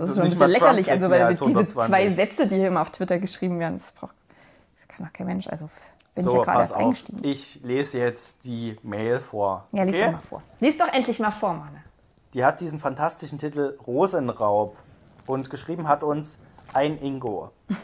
[0.00, 1.88] Das ist schon ein bisschen kriegt Also, weil als diese 120.
[1.94, 4.16] zwei Sätze, die hier immer auf Twitter geschrieben werden, das, braucht,
[4.76, 5.46] das kann doch kein Mensch.
[5.46, 5.72] Also bin
[6.16, 6.80] ich So, ja gerade erst auf.
[6.80, 7.20] eingestiegen.
[7.22, 9.68] Ich lese jetzt die Mail vor.
[9.70, 10.04] Ja, lies Okay?
[10.06, 10.42] doch mal vor.
[10.58, 11.76] Lies doch endlich mal vor, Mann.
[12.34, 14.76] Die hat diesen fantastischen Titel Rosenraub
[15.26, 16.38] und geschrieben hat uns
[16.72, 17.50] ein Ingo.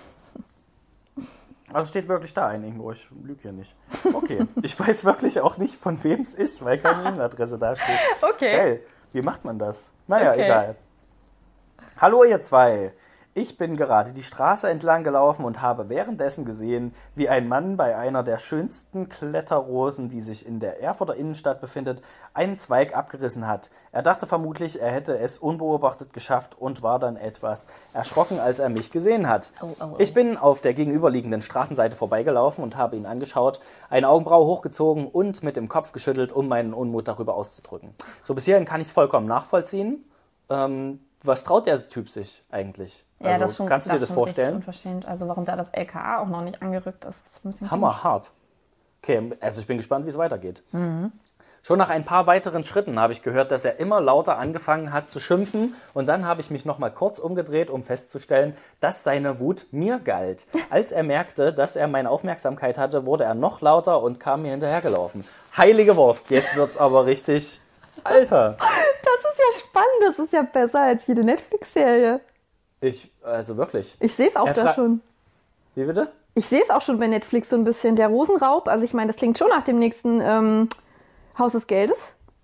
[1.73, 3.75] Also steht wirklich da ein Ingo, ich lüge hier nicht.
[4.15, 7.99] Okay, ich weiß wirklich auch nicht, von wem es ist, weil keine E-Mail-Adresse da steht.
[8.23, 8.51] Okay.
[8.53, 8.81] Geil,
[9.13, 9.91] wie macht man das?
[10.07, 10.45] Naja, Okay.
[10.45, 10.77] egal.
[12.01, 12.93] Hallo ihr zwei.
[13.38, 17.94] Ich bin gerade die Straße entlang gelaufen und habe währenddessen gesehen, wie ein Mann bei
[17.94, 22.01] einer der schönsten Kletterrosen, die sich in der Erfurter Innenstadt befindet,
[22.33, 23.68] einen Zweig abgerissen hat.
[23.92, 28.70] Er dachte vermutlich, er hätte es unbeobachtet geschafft und war dann etwas erschrocken, als er
[28.70, 29.53] mich gesehen hat.
[29.61, 29.94] Oh, oh, oh.
[29.99, 35.42] Ich bin auf der gegenüberliegenden Straßenseite vorbeigelaufen und habe ihn angeschaut, eine Augenbraue hochgezogen und
[35.42, 37.94] mit dem Kopf geschüttelt, um meinen Unmut darüber auszudrücken.
[38.25, 40.11] So bis hierhin kann ich es vollkommen nachvollziehen.
[40.49, 43.06] Ähm, was traut der Typ sich eigentlich?
[43.20, 44.16] Ja, also, das schon, kannst du dir das schon
[44.62, 45.05] vorstellen?
[45.07, 48.33] Also warum da das LKA auch noch nicht angerückt ist, ist ein bisschen Hammerhart.
[49.02, 50.62] Okay, also ich bin gespannt, wie es weitergeht.
[50.72, 51.12] Mhm.
[51.62, 55.11] Schon nach ein paar weiteren Schritten habe ich gehört, dass er immer lauter angefangen hat
[55.11, 59.40] zu schimpfen und dann habe ich mich noch mal kurz umgedreht, um festzustellen, dass seine
[59.40, 60.46] Wut mir galt.
[60.70, 64.52] Als er merkte, dass er meine Aufmerksamkeit hatte, wurde er noch lauter und kam mir
[64.52, 65.24] hinterhergelaufen.
[65.57, 67.61] Heilige Wurst, jetzt wird's aber richtig
[68.05, 68.57] Alter.
[68.59, 72.20] Das ist ja spannend, das ist ja besser als jede Netflix-Serie.
[72.87, 73.96] Ich also wirklich.
[74.01, 75.01] Ich sehe es auch Er da schon.
[75.75, 76.12] Wie bitte?
[76.35, 77.96] Ich sehe es auch schon bei Netflix so ein bisschen.
[77.96, 80.68] Der Rosenraub, also ich meine, das klingt schon nach dem nächsten ähm,
[81.38, 81.99] Haus des Geldes.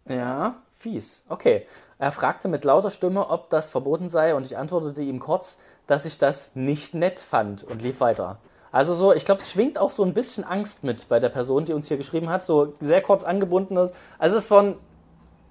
[0.09, 1.25] Ja, fies.
[1.29, 1.67] Okay.
[1.99, 6.05] Er fragte mit lauter Stimme, ob das verboten sei, und ich antwortete ihm kurz, dass
[6.05, 8.39] ich das nicht nett fand und lief weiter.
[8.73, 11.67] Also so, ich glaube, es schwingt auch so ein bisschen Angst mit bei der Person,
[11.67, 13.95] die uns hier geschrieben hat, so sehr kurz angebunden ist.
[14.19, 14.77] Also es ist von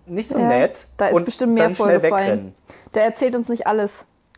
[0.08, 2.56] nicht so Ja, nett Da ist und bestimmt mehr dann schnell wegrennen.
[2.96, 3.92] Der erzählt uns nicht alles.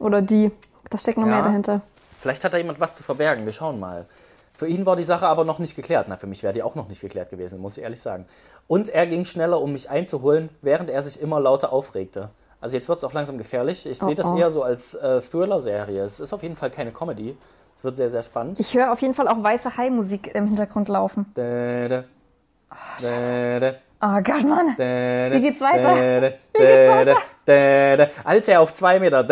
[0.03, 0.51] Oder die.
[0.89, 1.31] Da steckt noch Ja.
[1.35, 1.81] mehr dahinter.
[2.21, 3.45] Vielleicht hat da jemand was zu verbergen.
[3.45, 4.05] Wir schauen mal.
[4.53, 6.05] Für ihn war die Sache aber noch nicht geklärt.
[6.09, 8.25] Na, für mich wäre die auch noch nicht geklärt gewesen, muss ich ehrlich sagen.
[8.67, 12.29] Und er ging schneller, um mich einzuholen, während er sich immer lauter aufregte.
[12.61, 13.85] Also jetzt wird es auch langsam gefährlich.
[13.85, 14.37] Ich Oh, sehe das oh.
[14.37, 16.03] eher so als äh, Thriller-Serie.
[16.03, 17.35] Es ist auf jeden Fall keine Comedy.
[17.75, 18.59] Es wird sehr, sehr spannend.
[18.59, 21.25] Ich höre auf jeden Fall auch weiße Hai-Musik im Hintergrund laufen.
[21.33, 23.73] Da, da, da,
[24.05, 24.75] Oh Gott, Mann.
[24.77, 25.95] Wie geht's weiter?
[25.95, 27.15] Wie geht's
[27.47, 28.09] weiter?
[28.25, 29.25] Als er auf zwei Meter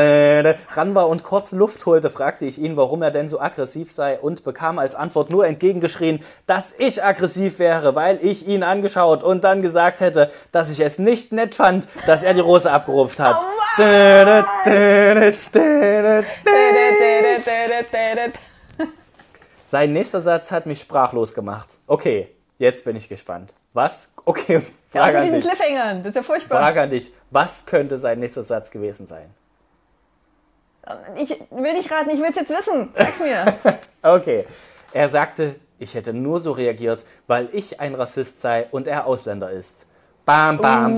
[0.69, 4.17] ran war und kurz Luft holte, fragte ich ihn, warum er denn so aggressiv sei
[4.17, 9.43] und bekam als Antwort nur entgegengeschrien, dass ich aggressiv wäre, weil ich ihn angeschaut und
[9.43, 13.41] dann gesagt hätte, dass ich es nicht nett fand, dass er die Rose abgerupft hat.
[13.41, 13.81] Oh.
[19.65, 21.77] Sein nächster Satz hat mich sprachlos gemacht.
[21.87, 23.53] Okay, jetzt bin ich gespannt.
[23.73, 24.13] Was?
[24.25, 24.61] Okay,
[24.93, 25.45] Ja, Frage mit an dich.
[25.49, 25.97] Cliffhangern.
[26.03, 26.59] Das ist ja furchtbar.
[26.59, 27.13] Frage an dich.
[27.29, 29.29] Was könnte sein nächster Satz gewesen sein?
[31.15, 32.89] Ich will nicht raten, ich will es jetzt wissen.
[32.93, 33.53] Sag's mir.
[34.03, 34.45] Okay.
[34.93, 39.51] Er sagte, ich hätte nur so reagiert, weil ich ein Rassist sei und er Ausländer
[39.51, 39.85] ist.
[40.25, 40.97] Bam, bam,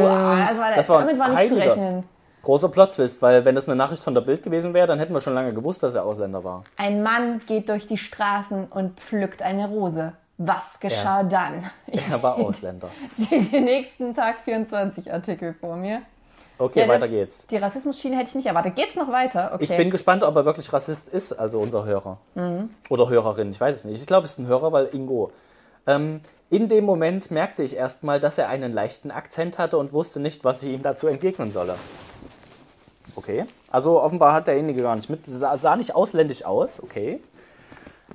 [0.00, 2.04] Boah, das war, Das war damit war nicht zu rechnen.
[2.42, 5.20] Großer Plot-Twist, weil wenn das eine Nachricht von der Bild gewesen wäre, dann hätten wir
[5.20, 6.62] schon lange gewusst, dass er Ausländer war.
[6.76, 10.12] Ein Mann geht durch die Straßen und pflückt eine Rose.
[10.38, 11.70] Was geschah dann?
[11.86, 12.90] Ich Er war Ausländer.
[13.16, 16.02] sehe den nächsten Tag 24 Artikel vor mir.
[16.58, 17.46] Okay, Ja, weiter geht's.
[17.48, 18.76] Die Rassismusschiene hätte ich nicht erwartet.
[18.76, 19.52] Geht's noch weiter?
[19.54, 19.64] Okay.
[19.64, 22.18] Ich bin gespannt, ob er wirklich Rassist ist, also unser Hörer.
[22.88, 24.00] Oder Hörerin, ich weiß es nicht.
[24.00, 25.32] Ich glaube, es ist ein Hörer, weil Ingo.
[25.86, 30.20] Ähm, in dem Moment merkte ich erstmal, dass er einen leichten Akzent hatte und wusste
[30.20, 31.74] nicht, was ich ihm dazu entgegnen solle.
[33.16, 33.44] Okay.
[33.70, 35.26] Also offenbar hat derjenige gar nicht mit.
[35.26, 37.20] Sah, sah nicht ausländisch aus, okay.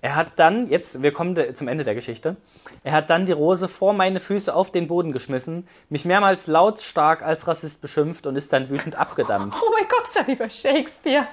[0.04, 2.36] Er hat dann, jetzt, wir kommen zum Ende der Geschichte.
[2.84, 7.22] Er hat dann die Rose vor meine Füße auf den Boden geschmissen, mich mehrmals lautstark
[7.22, 9.62] als Rassist beschimpft und ist dann wütend abgedampft.
[9.62, 11.28] Oh mein Gott, ist ja wie bei Shakespeare.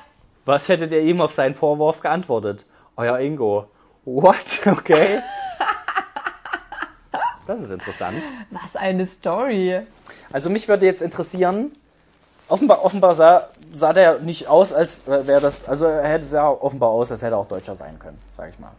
[0.45, 2.67] Was hättet ihr ihm auf seinen Vorwurf geantwortet?
[2.97, 3.69] Euer Ingo.
[4.05, 4.37] What?
[4.67, 5.21] Okay.
[7.47, 8.23] Das ist interessant.
[8.51, 9.81] Was eine Story.
[10.31, 11.73] Also mich würde jetzt interessieren,
[12.47, 16.91] offenbar, offenbar sah, sah der nicht aus, als wäre das, also er hätte sah offenbar
[16.91, 18.73] aus, als hätte er auch Deutscher sein können, sag ich mal.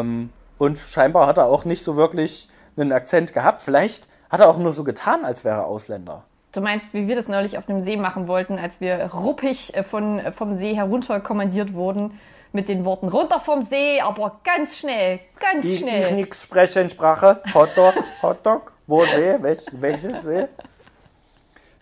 [0.00, 3.62] Ähm, und scheinbar hat er auch nicht so wirklich einen Akzent gehabt.
[3.62, 6.24] Vielleicht hat er auch nur so getan, als wäre er Ausländer.
[6.52, 9.82] Du meinst, wie wir das neulich auf dem See machen wollten, als wir ruppig äh,
[9.84, 12.18] von, äh, vom See herunter kommandiert wurden
[12.52, 16.12] mit den Worten runter vom See, aber ganz schnell, ganz Ich, ich schnell.
[16.14, 17.42] nix spreche in Sprache.
[17.52, 18.72] Hotdog, Hotdog.
[18.86, 19.36] Wo See?
[19.40, 20.46] Welch, welches See?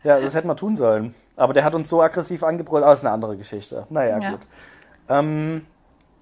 [0.03, 1.15] Ja, das hätten wir tun sollen.
[1.37, 2.85] Aber der hat uns so aggressiv angebrüllt.
[2.85, 3.87] Aber ist eine andere Geschichte.
[3.91, 4.31] Naja, Ja.
[4.33, 4.41] gut.
[5.09, 5.67] Ähm,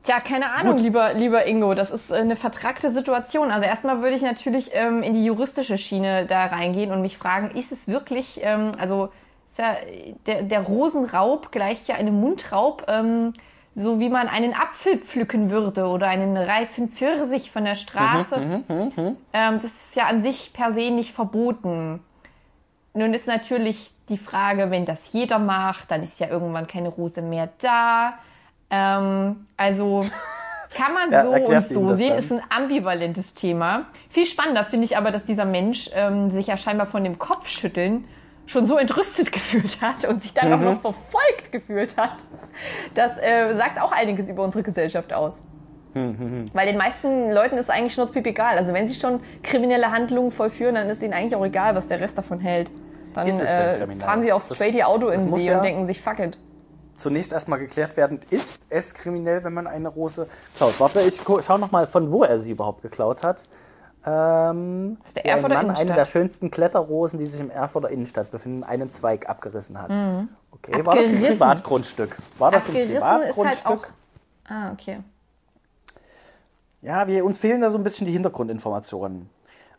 [0.05, 3.53] Tja, keine Ahnung, lieber, lieber Ingo, das ist äh, eine vertrackte Situation.
[3.53, 7.57] Also erstmal würde ich natürlich ähm, in die juristische Schiene da reingehen und mich fragen,
[7.57, 9.11] ist es wirklich, ähm, also
[9.48, 9.77] ist ja,
[10.27, 13.33] der, der Rosenraub gleicht ja einem Mundraub, ähm,
[13.77, 18.35] so wie man einen Apfel pflücken würde oder einen reifen Pfirsich von der Straße.
[19.33, 22.01] ähm, das ist ja an sich per se nicht verboten.
[22.95, 27.23] Nun ist natürlich die Frage, wenn das jeder macht, dann ist ja irgendwann keine Rose
[27.23, 28.15] mehr da.
[28.71, 30.05] Ähm, also
[30.77, 32.19] kann man Ja, so und so sehen, dann?
[32.19, 33.87] ist ein ambivalentes Thema.
[34.11, 38.05] Viel spannender finde ich aber, dass dieser Mensch ähm, sich ja scheinbar von dem Kopfschütteln
[38.47, 40.55] schon so entrüstet gefühlt hat und sich dann mhm.
[40.55, 42.27] auch noch verfolgt gefühlt hat,
[42.95, 45.41] das äh, sagt auch einiges über unsere Gesellschaft aus.
[45.95, 48.57] Weil den meisten Leuten ist eigentlich schnurzpiep egal.
[48.57, 52.01] Also wenn sie schon kriminelle Handlungen vollführen, dann ist ihnen eigentlich auch egal, was der
[52.01, 52.71] Rest davon hält.
[53.15, 56.01] Dann äh, fahren sie auch straight das, ihr Auto in sie ja und denken sich,
[56.01, 56.39] fuck it.
[56.97, 60.79] Zunächst erstmal geklärt werden, ist es kriminell, wenn man eine Rose klaut?
[60.79, 63.43] Warte, ich schau nochmal, von wo er sie überhaupt geklaut hat.
[64.05, 65.87] Ähm, ist der Erfurter Mann Innenstadt?
[65.87, 69.91] eine der schönsten Kletterrosen, die sich im Erfurter Innenstadt befinden, einen Zweig abgerissen hat.
[69.91, 70.29] Mhm.
[70.51, 70.87] Okay, abgerissen.
[70.87, 72.17] war das ein Privatgrundstück?
[72.39, 73.53] War das ein Privatgrundstück?
[73.53, 73.87] Ist halt auch,
[74.49, 74.99] ah, okay.
[76.83, 79.31] Ja, wir, uns fehlen da so ein bisschen die Hintergrundinformationen.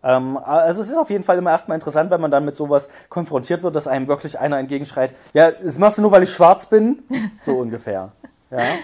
[0.03, 2.89] Ähm, also es ist auf jeden Fall immer erstmal interessant, wenn man dann mit sowas
[3.09, 6.65] konfrontiert wird, dass einem wirklich einer entgegenschreit, ja, das machst du nur, weil ich schwarz
[6.65, 7.03] bin?
[7.41, 8.11] So ungefähr.
[8.51, 8.75] Ja.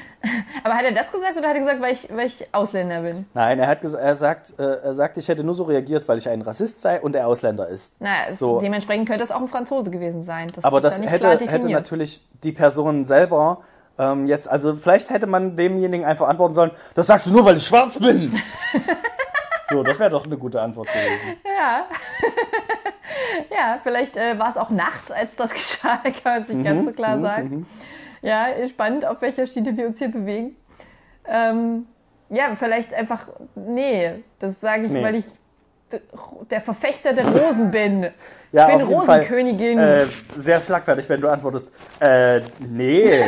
[0.64, 3.26] Aber hat er das gesagt oder hat er gesagt, weil ich, weil ich Ausländer bin?
[3.36, 6.28] Nein, er hat er sagt, äh, er sagt, ich hätte nur so reagiert, weil ich
[6.28, 8.02] ein Rassist sei und er Ausländer ist.
[8.02, 8.60] Naja, so.
[8.60, 10.48] dementsprechend könnte das auch ein Franzose gewesen sein.
[10.56, 13.62] Das Aber das hätte, hätte natürlich die Person selber
[14.00, 17.58] ähm, jetzt, also vielleicht hätte man demjenigen einfach antworten sollen, das sagst du nur, weil
[17.58, 18.42] ich schwarz bin.
[19.70, 21.38] so, das wäre doch eine gute Antwort gewesen.
[21.46, 21.86] Ja.
[23.52, 26.86] ja, vielleicht äh, war es auch Nacht, als das geschah, kann man sich mhm, ganz
[26.86, 27.50] so klar mhm, sagen.
[27.50, 27.66] Mhm.
[28.22, 30.56] Ja, spannend, auf welcher Schiene wir uns hier bewegen.
[31.28, 31.86] Ähm,
[32.30, 35.04] ja, vielleicht einfach, nee, das sage ich, nee.
[35.04, 35.26] weil ich
[36.50, 38.12] der Verfechter der Rosen bin.
[38.52, 39.80] Ja, ich bin Rosenkönigin.
[39.80, 43.26] Äh, sehr schlagfertig, wenn du antwortest, äh, nee.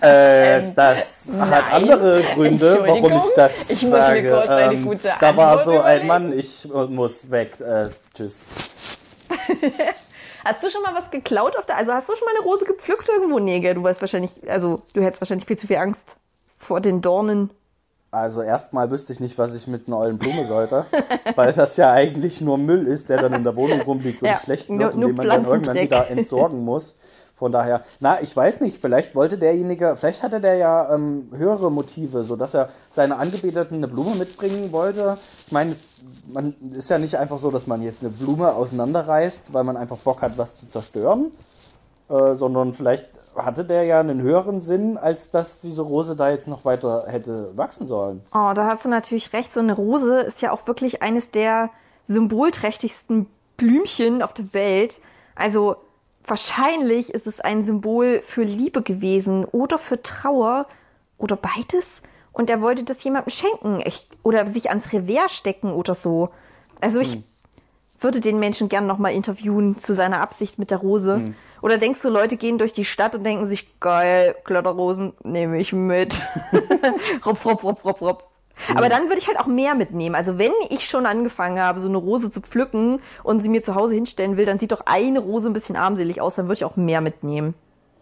[0.00, 1.50] Äh, ähm, das Nein.
[1.50, 4.42] hat andere Gründe, warum ich das ich sage.
[4.48, 7.60] Ähm, da war so ein Mann, ich muss weg.
[7.60, 8.46] Äh, tschüss.
[10.44, 12.66] Hast du schon mal was geklaut auf der, also hast du schon mal eine Rose
[12.66, 13.38] gepflückt irgendwo?
[13.38, 16.16] Nee, gell, du weißt wahrscheinlich, also du hättest wahrscheinlich viel zu viel Angst
[16.54, 17.48] vor den Dornen.
[18.10, 20.84] Also erstmal wüsste ich nicht, was ich mit einer ollen Blume sollte,
[21.34, 24.36] weil das ja eigentlich nur Müll ist, der dann in der Wohnung rumliegt und ja,
[24.36, 26.96] schlecht wird nur, und den man dann irgendwann wieder entsorgen muss.
[27.34, 31.70] Von daher, na, ich weiß nicht, vielleicht wollte derjenige, vielleicht hatte der ja ähm, höhere
[31.70, 35.18] Motive, so dass er seine Angebeteten eine Blume mitbringen wollte.
[35.46, 35.94] Ich meine, es
[36.26, 39.98] man ist ja nicht einfach so, dass man jetzt eine Blume auseinanderreißt, weil man einfach
[39.98, 41.32] Bock hat, was zu zerstören,
[42.08, 46.46] äh, sondern vielleicht hatte der ja einen höheren Sinn, als dass diese Rose da jetzt
[46.46, 48.22] noch weiter hätte wachsen sollen.
[48.32, 49.52] Oh, da hast du natürlich recht.
[49.52, 51.70] So eine Rose ist ja auch wirklich eines der
[52.06, 55.00] symbolträchtigsten Blümchen auf der Welt.
[55.34, 55.76] Also
[56.26, 60.66] wahrscheinlich ist es ein Symbol für Liebe gewesen oder für Trauer
[61.18, 62.02] oder beides.
[62.32, 66.30] Und er wollte das jemandem schenken echt, oder sich ans Revers stecken oder so.
[66.80, 67.24] Also ich hm.
[68.00, 71.16] würde den Menschen gern nochmal interviewen zu seiner Absicht mit der Rose.
[71.16, 71.34] Hm.
[71.62, 75.72] Oder denkst du, Leute gehen durch die Stadt und denken sich, geil, Kletterrosen nehme ich
[75.72, 76.20] mit.
[77.24, 78.33] rup, rup, rup, rup, rup.
[78.74, 80.14] Aber dann würde ich halt auch mehr mitnehmen.
[80.14, 83.74] Also wenn ich schon angefangen habe, so eine Rose zu pflücken und sie mir zu
[83.74, 86.64] Hause hinstellen will, dann sieht doch eine Rose ein bisschen armselig aus, dann würde ich
[86.64, 87.54] auch mehr mitnehmen.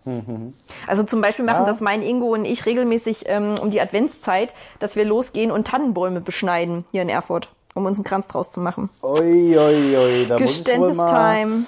[0.04, 0.54] Mhm.
[0.86, 1.66] Also zum Beispiel machen ja.
[1.66, 6.20] das mein Ingo und ich regelmäßig ähm, um die Adventszeit, dass wir losgehen und Tannenbäume
[6.20, 8.90] beschneiden hier in Erfurt, um uns einen Kranz draus zu machen.
[9.02, 10.26] Ui, ui, ui.
[10.28, 11.64] Da Geständnistime.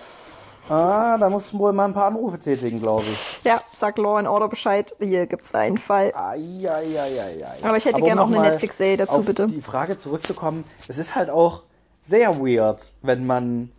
[0.68, 3.40] Ah, da muss ich wohl mal ein paar Anrufe tätigen, glaube ich.
[3.44, 4.94] Ja, sag Law and Order Bescheid.
[4.98, 6.12] Hier gibt's einen Fall.
[6.14, 7.68] Ai, ai, ai, ai, ai.
[7.68, 9.46] Aber ich hätte gerne auch eine Netflix-Serie dazu, auf bitte.
[9.46, 10.64] die Frage zurückzukommen.
[10.88, 11.64] Es ist halt auch
[12.00, 13.72] sehr weird, wenn man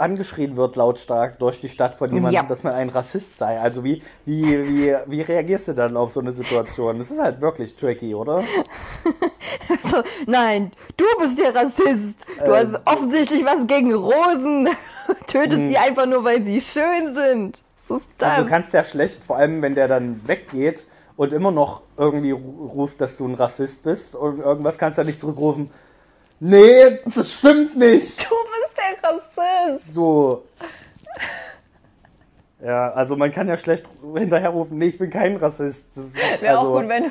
[0.00, 2.42] angeschrien wird lautstark durch die Stadt von jemandem, ja.
[2.42, 3.58] dass man ein Rassist sei.
[3.60, 6.98] Also wie, wie, wie, wie reagierst du dann auf so eine Situation?
[6.98, 8.42] Das ist halt wirklich tricky, oder?
[9.84, 12.26] also, nein, du bist der Rassist.
[12.38, 14.68] Du ähm, hast offensichtlich was gegen Rosen.
[15.26, 15.84] Tötest die hm.
[15.84, 17.62] einfach nur, weil sie schön sind.
[17.88, 18.30] Was ist das?
[18.30, 20.86] Also du kannst ja schlecht, vor allem wenn der dann weggeht
[21.16, 25.06] und immer noch irgendwie ruft, dass du ein Rassist bist und irgendwas kannst du ja
[25.06, 25.70] nicht zurückrufen.
[26.38, 28.20] Nee, das stimmt nicht.
[28.20, 28.34] Du
[29.02, 29.94] Rassist.
[29.94, 30.44] So.
[32.64, 35.96] Ja, also man kann ja schlecht hinterherrufen, nee, ich bin kein Rassist.
[35.96, 37.10] Das Wäre also auch gut, wenn du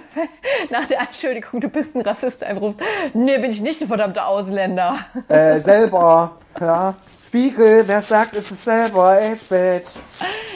[0.69, 2.79] nach der Anschuldigung, du bist ein Rassist, einrufst,
[3.13, 4.97] nee, bin ich nicht ein verdammter Ausländer.
[5.27, 6.93] Äh, selber, ja.
[7.25, 9.17] Spiegel, wer sagt, ist es selber,
[9.49, 9.97] bitch.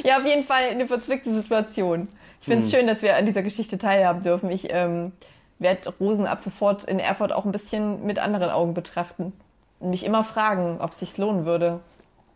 [0.03, 2.07] Ja, auf jeden Fall eine verzwickte Situation.
[2.41, 2.79] Ich finde es hm.
[2.79, 4.51] schön, dass wir an dieser Geschichte teilhaben dürfen.
[4.51, 5.11] Ich ähm,
[5.59, 9.33] werde Rosen ab sofort in Erfurt auch ein bisschen mit anderen Augen betrachten.
[9.83, 11.81] Und mich immer fragen, ob es sich lohnen würde,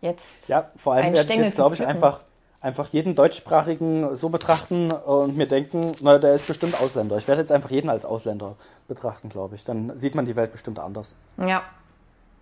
[0.01, 0.49] jetzt.
[0.49, 2.19] Ja, vor allem werde ich jetzt, glaube ich, einfach
[2.59, 7.17] einfach jeden deutschsprachigen so betrachten und mir denken, na, der ist bestimmt Ausländer.
[7.17, 8.55] Ich werde jetzt einfach jeden als Ausländer
[8.89, 9.63] betrachten, glaube ich.
[9.63, 11.15] Dann sieht man die Welt bestimmt anders.
[11.37, 11.63] Ja.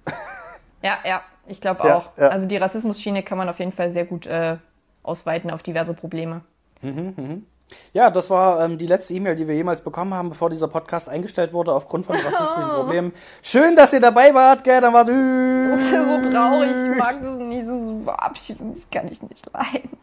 [0.81, 2.17] ja, ja, ich glaube auch.
[2.17, 2.27] Ja, ja.
[2.29, 4.57] Also die Rassismusschiene kann man auf jeden Fall sehr gut äh,
[5.03, 6.41] ausweiten auf diverse Probleme.
[6.81, 7.45] Mhm, mhm.
[7.93, 11.09] Ja, das war ähm, die letzte E-Mail, die wir jemals bekommen haben, bevor dieser Podcast
[11.09, 13.13] eingestellt wurde aufgrund von rassistischen Problemen.
[13.41, 16.69] Schön, dass ihr dabei wart, gell, dann war Das ist ja so traurig.
[16.91, 17.65] Ich mag das nicht.
[17.65, 19.97] So Verabschiedung, das kann ich nicht leiden.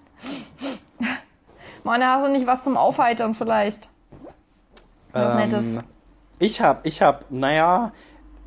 [1.85, 3.88] Mann, hast du nicht was zum Aufheitern vielleicht?
[5.12, 5.64] Was Nettes.
[5.64, 5.83] Ähm,
[6.38, 7.92] ich hab, ich hab, naja,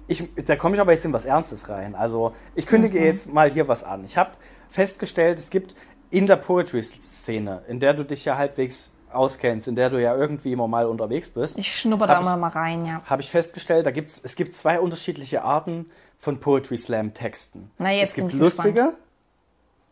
[0.07, 1.95] ich, da komme ich aber jetzt in was Ernstes rein.
[1.95, 3.05] Also, ich kündige Mhm.
[3.05, 4.03] jetzt mal hier was an.
[4.05, 4.31] Ich habe
[4.69, 5.75] festgestellt, es gibt
[6.09, 10.51] in der Poetry-Szene, in der du dich ja halbwegs auskennst, in der du ja irgendwie
[10.53, 13.01] immer mal unterwegs bist, Ich schnupper da ich- mal, rein, ja.
[13.05, 17.71] habe ich festgestellt, da gibt's, es gibt zwei unterschiedliche Arten von Poetry Slam Texten.
[17.77, 18.67] Na, jetzt es gibt ich gespannt.
[18.75, 18.93] lustige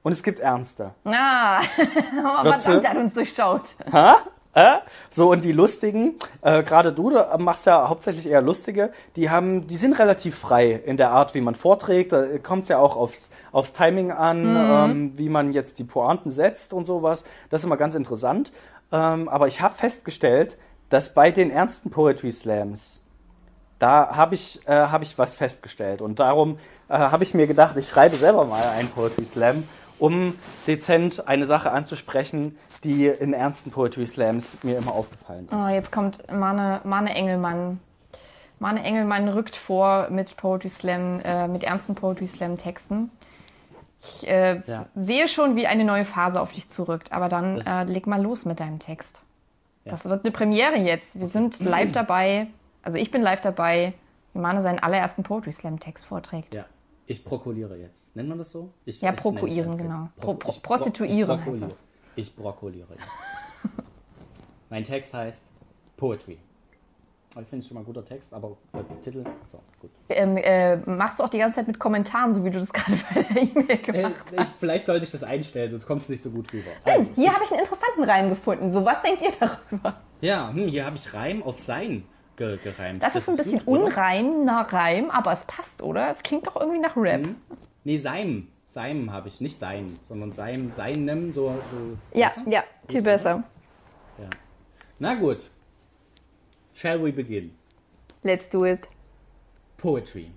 [0.04, 0.92] und es gibt ernste.
[1.06, 3.62] Ah, oh, Würdest verdammt, du- er hat uns durchschaut.
[3.92, 4.18] Ha?
[4.56, 4.78] Äh?
[5.10, 9.66] So, und die lustigen, äh, gerade du da machst ja hauptsächlich eher lustige, die haben,
[9.66, 12.12] die sind relativ frei in der Art, wie man vorträgt.
[12.12, 16.30] Da kommt es ja auch aufs, aufs Timing an, ähm, wie man jetzt die Pointen
[16.30, 17.26] setzt und sowas.
[17.50, 18.54] Das ist immer ganz interessant.
[18.94, 20.58] Ähm, aber ich habe festgestellt,
[20.90, 23.02] dass bei den ernsten Poetry Slams,
[23.80, 26.02] da habe ich, äh, hab ich was festgestellt.
[26.02, 30.36] Und darum äh, habe ich mir gedacht, ich schreibe selber mal einen Poetry Slam, um
[30.68, 35.54] dezent eine Sache anzusprechen, die in ernsten Poetry Slams mir immer aufgefallen ist.
[35.54, 37.80] Oh, jetzt kommt Mane, Mane Engelmann.
[38.60, 43.10] Mane Engelmann rückt vor mit Poetry Slam, äh, mit ernsten Poetry Slam Texten.
[44.06, 44.88] Ich äh, Ja.
[44.96, 48.46] sehe schon, wie eine neue Phase auf dich zurückt, aber dann äh, leg mal los
[48.46, 49.22] mit deinem Text.
[49.86, 51.20] Das wird eine Premiere jetzt.
[51.20, 52.48] Wir sind live dabei.
[52.84, 53.94] Also ich bin live dabei,
[54.34, 56.54] wie Mane seinen allerersten Poetry Slam Text vorträgt.
[56.54, 56.66] Ja,
[57.06, 58.14] ich prokuliere jetzt.
[58.16, 58.70] Nennt man das so?
[58.86, 60.10] Ich, Ja, ich prokuieren, genau.
[60.18, 61.82] Pro- pro- ich prostituieren ich heißt das.
[62.16, 63.76] Ich brokuliere jetzt.
[64.70, 65.46] mein Text heißt
[65.98, 66.38] Poetry.
[67.42, 69.90] Ich finde es schon mal ein guter Text, aber der Titel, so, gut.
[70.10, 73.00] Ähm, äh, machst du auch die ganze Zeit mit Kommentaren, so wie du das gerade
[73.12, 74.50] bei der E-Mail Äh, gemacht hast?
[74.50, 76.70] ich, vielleicht sollte ich das einstellen, sonst kommt es nicht so gut rüber.
[76.86, 78.70] Also, Hier habe ich einen interessanten Reim gefunden.
[78.72, 79.96] So, was denkt ihr darüber?
[80.22, 82.04] ja, hm, hier habe ich Reim auf Sein
[82.36, 83.02] ge gereimt.
[83.04, 86.10] Das, ist ein bisschen gut, unreiner Reim, aber es passt, oder?
[86.10, 87.22] Es klingt doch irgendwie nach Rap.
[87.84, 88.48] Nee, Seim.
[88.66, 91.54] Seim habe ich, nicht Sein, sondern Seim, Seinem, so.
[91.70, 92.42] so Ja, Besser?
[92.48, 93.44] ja, viel besser.
[94.20, 94.30] ja.
[95.00, 95.50] Na gut.
[96.74, 97.52] Shall we begin?
[98.24, 98.88] Let's do it.
[99.78, 100.32] Poetry.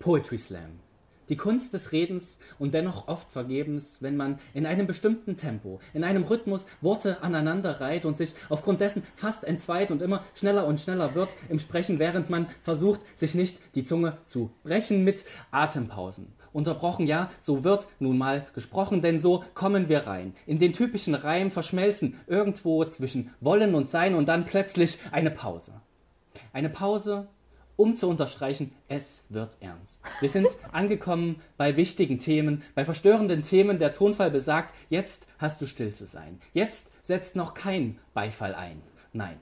[0.00, 0.80] Poetry Slam.
[1.28, 6.02] Die Kunst des Redens und dennoch oft vergebens, wenn man in einem bestimmten Tempo, in
[6.02, 10.80] einem Rhythmus Worte aneinander reiht und sich aufgrund dessen fast entzweit und immer schneller und
[10.80, 16.32] schneller wird im Sprechen, während man versucht, sich nicht die Zunge zu brechen mit Atempausen.
[16.52, 20.34] Unterbrochen, ja, so wird nun mal gesprochen, denn so kommen wir rein.
[20.46, 25.72] In den typischen Reim verschmelzen irgendwo zwischen Wollen und Sein und dann plötzlich eine Pause.
[26.52, 27.28] Eine Pause,
[27.76, 30.02] um zu unterstreichen, es wird ernst.
[30.20, 33.78] Wir sind angekommen bei wichtigen Themen, bei verstörenden Themen.
[33.78, 36.40] Der Tonfall besagt, jetzt hast du still zu sein.
[36.52, 38.82] Jetzt setzt noch kein Beifall ein.
[39.12, 39.38] Nein.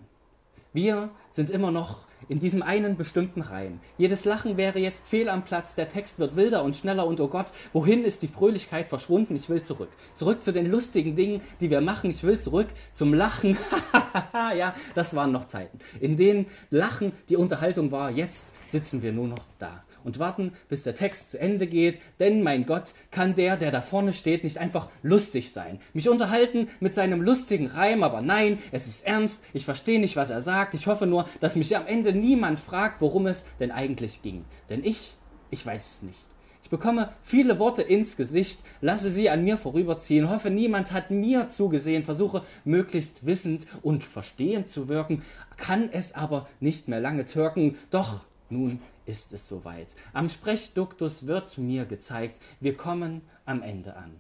[0.73, 3.81] Wir sind immer noch in diesem einen bestimmten Reim.
[3.99, 7.27] Jedes Lachen wäre jetzt fehl am Platz, der Text wird wilder und schneller und oh
[7.27, 9.35] Gott, wohin ist die Fröhlichkeit verschwunden?
[9.35, 9.89] Ich will zurück.
[10.15, 12.11] Zurück zu den lustigen Dingen, die wir machen.
[12.11, 13.57] Ich will zurück zum Lachen.
[14.33, 18.11] ja, das waren noch Zeiten, in denen Lachen die Unterhaltung war.
[18.11, 22.43] Jetzt sitzen wir nur noch da und warten, bis der Text zu Ende geht, denn
[22.43, 25.79] mein Gott, kann der, der da vorne steht, nicht einfach lustig sein.
[25.93, 30.31] Mich unterhalten mit seinem lustigen Reim, aber nein, es ist ernst, ich verstehe nicht, was
[30.31, 34.23] er sagt, ich hoffe nur, dass mich am Ende niemand fragt, worum es denn eigentlich
[34.23, 34.45] ging.
[34.69, 35.15] Denn ich,
[35.51, 36.31] ich weiß es nicht.
[36.71, 41.49] Ich bekomme viele Worte ins Gesicht, lasse sie an mir vorüberziehen, hoffe, niemand hat mir
[41.49, 45.23] zugesehen, versuche möglichst wissend und verstehend zu wirken,
[45.57, 49.97] kann es aber nicht mehr lange türken, doch nun ist es soweit.
[50.13, 54.13] Am Sprechduktus wird mir gezeigt, wir kommen am Ende an.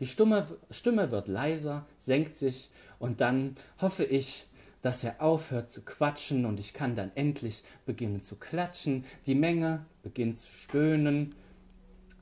[0.00, 4.46] Die Stimme, Stimme wird leiser, senkt sich und dann hoffe ich,
[4.82, 9.04] dass er aufhört zu quatschen und ich kann dann endlich beginnen zu klatschen.
[9.26, 11.34] Die Menge beginnt zu stöhnen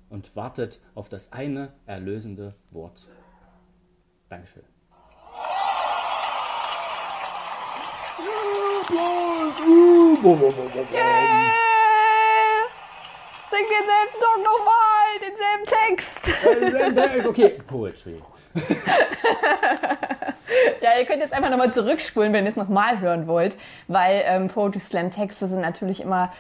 [0.08, 3.08] und wartet auf das eine erlösende Wort.
[4.28, 4.73] Dankeschön.
[10.92, 11.10] Äh,
[13.50, 17.26] sing denselben Song nochmal, denselben Text.
[17.26, 18.22] Okay, Poetry.
[20.80, 23.56] Ja, ihr könnt jetzt einfach nochmal zurückspulen, wenn ihr es nochmal hören wollt,
[23.88, 26.32] weil ähm, Poetry Slam Texte sind natürlich immer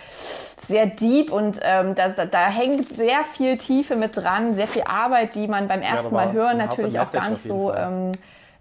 [0.68, 4.82] sehr deep und ähm, da, da, da hängt sehr viel Tiefe mit dran, sehr viel
[4.82, 7.88] Arbeit, die man beim ersten da Mal hören natürlich auch gar nicht so Fall.
[7.92, 8.12] ähm,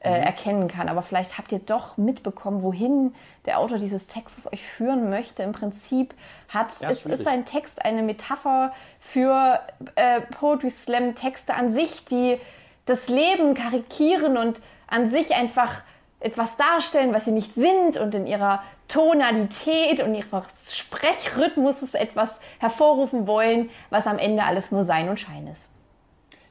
[0.04, 0.89] äh, erkennen kann.
[0.89, 5.43] Aber vielleicht habt ihr doch mitbekommen, wohin der Autor dieses Textes euch führen möchte.
[5.43, 6.14] Im Prinzip
[6.49, 9.60] hat, Ja, ist, ist sein Text eine Metapher für
[9.95, 12.38] äh, Poetry Slam Texte an sich, die
[12.86, 15.84] das Leben karikieren und an sich einfach
[16.20, 22.30] etwas darstellen, was sie nicht sind und in ihrer Tonalität und ihres Sprechrhythmuses etwas
[22.60, 25.70] hervorrufen wollen, was am Ende alles nur Sein und Schein ist.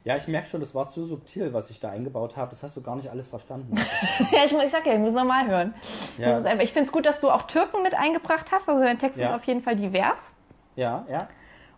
[0.05, 2.49] Ja, ich merke schon, das war zu subtil, was ich da eingebaut habe.
[2.49, 3.75] Das hast du gar nicht alles verstanden.
[4.31, 5.73] ja, ich, ich sag ja, ich muss nochmal hören.
[6.17, 6.37] Ja.
[6.37, 8.67] Einfach, ich finde es gut, dass du auch Türken mit eingebracht hast.
[8.67, 9.29] Also dein Text ja.
[9.29, 10.31] ist auf jeden Fall divers.
[10.75, 11.29] Ja, ja.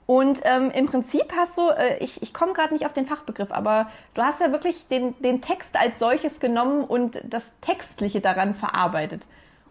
[0.07, 3.51] Und ähm, im Prinzip hast du, äh, ich, ich komme gerade nicht auf den Fachbegriff,
[3.51, 8.55] aber du hast ja wirklich den, den Text als solches genommen und das Textliche daran
[8.55, 9.21] verarbeitet.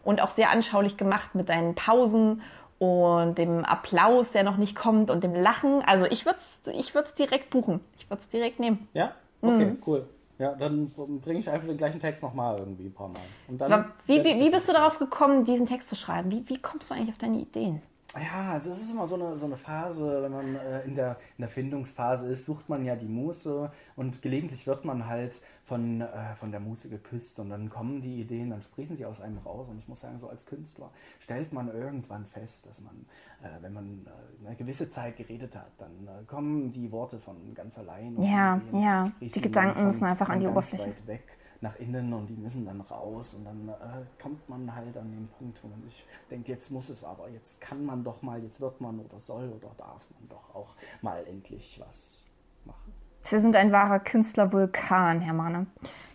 [0.04, 2.42] Und auch sehr anschaulich gemacht mit deinen Pausen
[2.84, 5.82] und dem Applaus, der noch nicht kommt und dem Lachen.
[5.82, 7.80] Also ich würde es ich würd's direkt buchen.
[7.96, 8.88] Ich würde es direkt nehmen.
[8.94, 9.12] Ja?
[9.40, 9.78] Okay, mhm.
[9.86, 10.06] cool.
[10.38, 10.90] Ja, dann
[11.22, 13.20] bringe ich einfach den gleichen Text nochmal irgendwie ein paar Mal.
[13.46, 16.30] Und dann wie, wie, wie bist du darauf gekommen, diesen Text zu schreiben?
[16.30, 17.80] Wie, wie kommst du eigentlich auf deine Ideen?
[18.16, 21.16] Ja, also es ist immer so eine, so eine Phase, wenn man äh, in, der,
[21.36, 26.00] in der Findungsphase ist, sucht man ja die Muße und gelegentlich wird man halt von,
[26.00, 29.38] äh, von der Muße geküsst und dann kommen die Ideen, dann sprießen sie aus einem
[29.38, 33.06] raus und ich muss sagen, so als Künstler stellt man irgendwann fest, dass man,
[33.42, 37.54] äh, wenn man äh, eine gewisse Zeit geredet hat, dann äh, kommen die Worte von
[37.54, 38.22] ganz allein.
[38.22, 40.88] ja, die, ja, die Gedanken von, müssen einfach an die Oberfläche.
[40.88, 44.96] Weit weg nach innen und die müssen dann raus und dann äh, kommt man halt
[44.98, 48.22] an den Punkt, wo man sich denkt, jetzt muss es aber, jetzt kann man doch
[48.22, 52.22] mal, jetzt wird man oder soll oder darf man doch auch mal endlich was
[52.64, 52.92] machen.
[53.22, 55.66] Sie sind ein wahrer Künstlervulkan, Herr Mahne.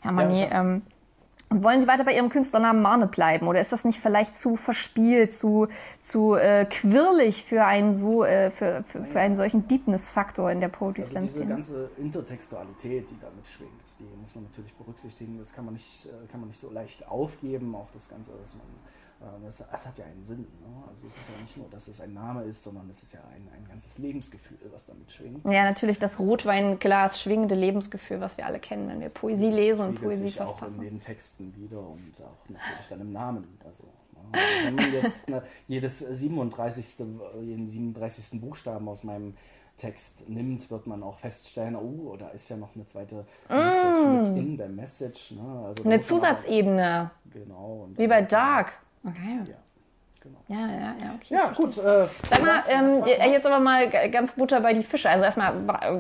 [0.02, 0.84] Herr Mani, ja, ähm,
[1.52, 3.48] wollen Sie weiter bei Ihrem Künstlernamen Marne bleiben?
[3.48, 5.68] Oder ist das nicht vielleicht zu verspielt, zu,
[6.00, 10.68] zu äh, quirlig für einen, so, äh, für, für, für, einen solchen Deepness-Faktor in der
[10.68, 11.40] Poetry Slam also?
[11.40, 15.40] Diese ganze Intertextualität, die damit schwingt, die muss man natürlich berücksichtigen.
[15.40, 17.74] Das kann man nicht, äh, kann man nicht so leicht aufgeben.
[17.74, 18.68] Auch das Ganze, dass man
[19.44, 20.40] das, das, hat ja einen Sinn.
[20.62, 20.84] Ne?
[20.88, 23.20] Also es ist ja nicht nur, dass es ein Name ist, sondern es ist ja
[23.36, 25.44] ein, ein ganzes Lebensgefühl, was damit schwingt.
[25.46, 30.02] Ja, natürlich das Rotweinglas schwingende Lebensgefühl, was wir alle kennen, wenn wir Poesie lesen und
[30.02, 33.60] Poesie sich auch in den Texten wieder und auch natürlich dann im Namen.
[33.66, 34.30] Also, ne?
[34.32, 37.06] also wenn man jetzt ne, jedes 37.
[37.42, 38.40] jeden 37.
[38.40, 39.36] Buchstaben aus meinem
[39.76, 44.18] Text nimmt, wird man auch feststellen, oh, da ist ja noch eine zweite Message mm.
[44.18, 45.32] mit in der Message.
[45.32, 45.66] Ne?
[45.66, 47.12] Also eine Zusatzebene.
[47.12, 47.88] Auch, genau.
[47.96, 48.74] Wie bei Dark.
[49.04, 49.40] Okay.
[49.48, 49.56] Ja.
[50.22, 50.40] Genau.
[50.50, 51.34] Ja, ja, ja, okay.
[51.34, 51.78] Ja, gut.
[51.78, 55.10] Äh, Sag mal, ähm, jetzt aber mal ganz Butter bei die Fische.
[55.10, 55.54] Also erstmal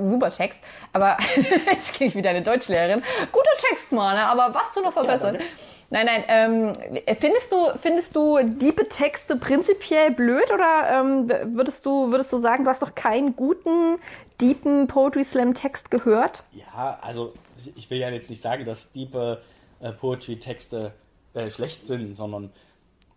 [0.03, 0.59] super Text,
[0.91, 1.17] aber
[1.65, 3.01] jetzt klinge ich wie deine Deutschlehrerin.
[3.31, 5.35] Guter Text, Mann, aber was du noch verbessern?
[5.35, 5.41] Ja,
[5.89, 6.23] nein, nein.
[6.27, 12.37] Ähm, findest du, findest du diebe Texte prinzipiell blöd oder ähm, würdest du, würdest du
[12.39, 13.99] sagen, du hast noch keinen guten,
[14.41, 16.43] deepen Poetry Slam Text gehört?
[16.51, 17.33] Ja, also
[17.75, 19.41] ich will ja jetzt nicht sagen, dass diepe
[19.79, 20.91] äh, Poetry Texte
[21.33, 22.51] äh, schlecht sind, sondern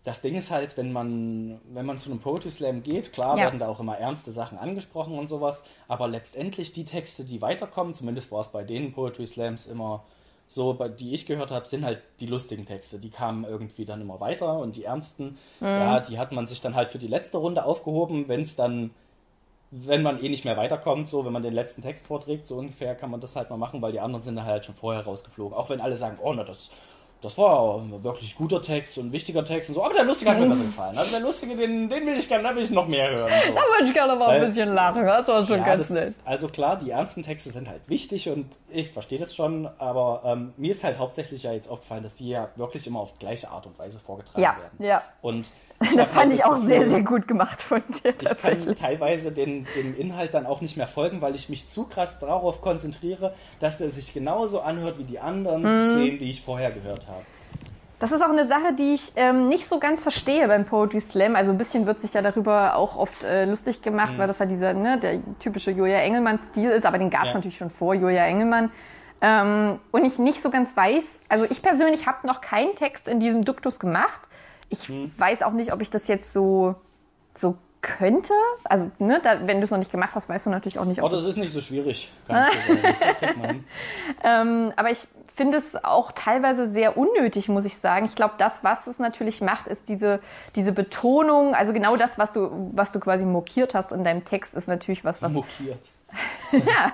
[0.04, 3.44] das Ding ist halt, wenn man, wenn man zu einem Poetry Slam geht, klar ja.
[3.44, 7.94] werden da auch immer ernste Sachen angesprochen und sowas, aber letztendlich die Texte, die weiterkommen,
[7.94, 10.02] zumindest war es bei den Poetry Slams immer
[10.48, 12.98] so, die ich gehört habe, sind halt die lustigen Texte.
[12.98, 15.66] Die kamen irgendwie dann immer weiter und die ernsten, mhm.
[15.66, 18.90] ja, die hat man sich dann halt für die letzte Runde aufgehoben, wenn es dann,
[19.70, 22.94] wenn man eh nicht mehr weiterkommt, so, wenn man den letzten Text vorträgt, so ungefähr
[22.94, 25.56] kann man das halt mal machen, weil die anderen sind dann halt schon vorher rausgeflogen.
[25.56, 26.70] Auch wenn alle sagen, oh, na, das
[27.22, 30.40] das war ein wirklich guter Text und wichtiger Text und so, aber der Lustige hat
[30.40, 30.98] mir besser gefallen.
[30.98, 33.30] Also der Lustige, den, den will ich gerne, da will ich noch mehr hören.
[33.46, 33.54] So.
[33.54, 36.14] Da würde ich gerne mal ein bisschen lachen, das war schon ja, ganz das, nett.
[36.24, 40.52] Also klar, die ernsten Texte sind halt wichtig und ich verstehe das schon, aber ähm,
[40.56, 43.66] mir ist halt hauptsächlich ja jetzt aufgefallen, dass die ja wirklich immer auf gleiche Art
[43.66, 44.84] und Weise vorgetragen ja, werden.
[44.84, 45.02] Ja.
[45.22, 45.48] Und
[45.96, 48.14] das fand ich auch sehr, sehr gut gemacht von dir.
[48.20, 51.84] Ich kann teilweise den, dem Inhalt dann auch nicht mehr folgen, weil ich mich zu
[51.84, 56.70] krass darauf konzentriere, dass der sich genauso anhört wie die anderen zehn, die ich vorher
[56.70, 57.22] gehört habe.
[58.02, 61.36] Das ist auch eine Sache, die ich ähm, nicht so ganz verstehe beim Poetry Slam.
[61.36, 64.18] Also ein bisschen wird sich ja darüber auch oft äh, lustig gemacht, mhm.
[64.18, 67.34] weil das halt dieser, ne, der typische Julia Engelmann-Stil ist, aber den gab es ja.
[67.34, 68.72] natürlich schon vor Julia Engelmann.
[69.20, 73.20] Ähm, und ich nicht so ganz weiß, also ich persönlich habe noch keinen Text in
[73.20, 74.20] diesem Duktus gemacht.
[74.72, 75.12] Ich mhm.
[75.16, 76.74] weiß auch nicht, ob ich das jetzt so,
[77.34, 78.32] so könnte.
[78.64, 81.02] Also, ne, da, wenn du es noch nicht gemacht hast, weißt du natürlich auch nicht,
[81.02, 81.10] ob.
[81.10, 83.64] Oh, das ist nicht so schwierig, kann ich sagen.
[84.24, 85.00] ähm, aber ich
[85.34, 88.06] finde es auch teilweise sehr unnötig, muss ich sagen.
[88.06, 90.20] Ich glaube, das, was es natürlich macht, ist diese,
[90.54, 91.54] diese Betonung.
[91.54, 95.04] Also genau das, was du, was du quasi mokiert hast in deinem Text, ist natürlich
[95.04, 95.32] was, was.
[95.32, 95.90] Mokiert.
[96.52, 96.92] ja.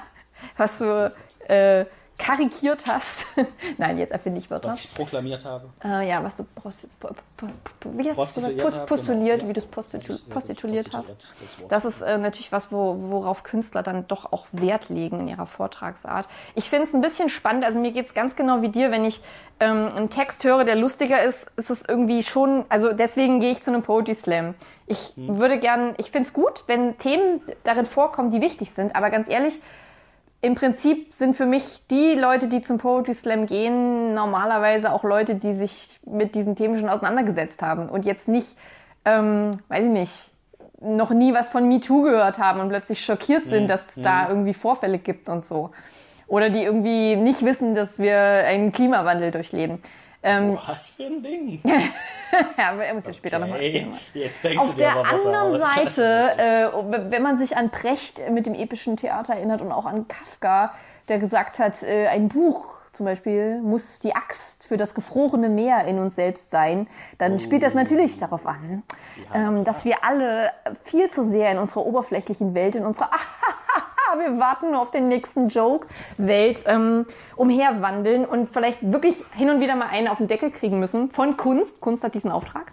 [0.57, 1.13] Was du
[1.49, 1.85] äh,
[2.19, 3.27] karikiert hast.
[3.79, 4.69] Nein, jetzt erfinde ich Wörter.
[4.69, 5.71] Was ich proklamiert habe.
[5.83, 7.47] Äh, ja, was du post, po, po,
[7.95, 9.49] wie hast postuliert, post, postuliert genau.
[9.49, 11.17] wie du es postitu postituliert hast.
[11.41, 15.29] Das, das ist äh, natürlich was, wo, worauf Künstler dann doch auch Wert legen in
[15.29, 16.29] ihrer Vortragsart.
[16.55, 19.05] Ich finde es ein bisschen spannend, also mir geht es ganz genau wie dir, wenn
[19.05, 19.21] ich
[19.61, 23.63] ähm, einen Text höre, der lustiger ist, ist es irgendwie schon, also deswegen gehe ich
[23.63, 24.55] zu einem Poetry Slam.
[24.87, 25.39] Ich hm.
[25.39, 29.29] würde gern, ich finde es gut, wenn Themen darin vorkommen, die wichtig sind, aber ganz
[29.29, 29.61] ehrlich,
[30.41, 35.35] im Prinzip sind für mich die Leute, die zum Poetry Slam gehen, normalerweise auch Leute,
[35.35, 38.57] die sich mit diesen Themen schon auseinandergesetzt haben und jetzt nicht,
[39.05, 40.31] ähm, weiß ich nicht,
[40.81, 44.55] noch nie was von MeToo gehört haben und plötzlich schockiert sind, dass es da irgendwie
[44.55, 45.71] Vorfälle gibt und so.
[46.29, 49.81] Oder die irgendwie nicht wissen, dass wir einen Klimawandel durchleben.
[50.23, 51.61] Ähm, Oh, was für ein Ding.
[51.65, 55.63] ja, aber er muss ja später nochmal jetzt denkst Auf du dir der aber anderen
[55.63, 55.75] aus.
[55.75, 60.09] Seite, äh, wenn man sich an Brecht mit dem epischen Theater erinnert und auch an
[60.09, 60.75] Kafka,
[61.09, 65.85] der gesagt hat, äh, ein Buch zum Beispiel muss die Axt für das gefrorene Meer
[65.85, 66.89] in uns selbst sein,
[67.19, 68.83] dann spielt das natürlich darauf an,
[69.33, 70.51] ähm, dass wir alle
[70.83, 73.11] viel zu sehr in unserer oberflächlichen Welt, in unserer
[74.17, 75.87] wir warten nur auf den nächsten Joke,
[76.17, 77.07] Welt ähm,
[77.37, 81.37] umherwandeln und vielleicht wirklich hin und wieder mal einen auf den Deckel kriegen müssen von
[81.37, 81.81] Kunst.
[81.81, 82.73] Kunst hat diesen Auftrag.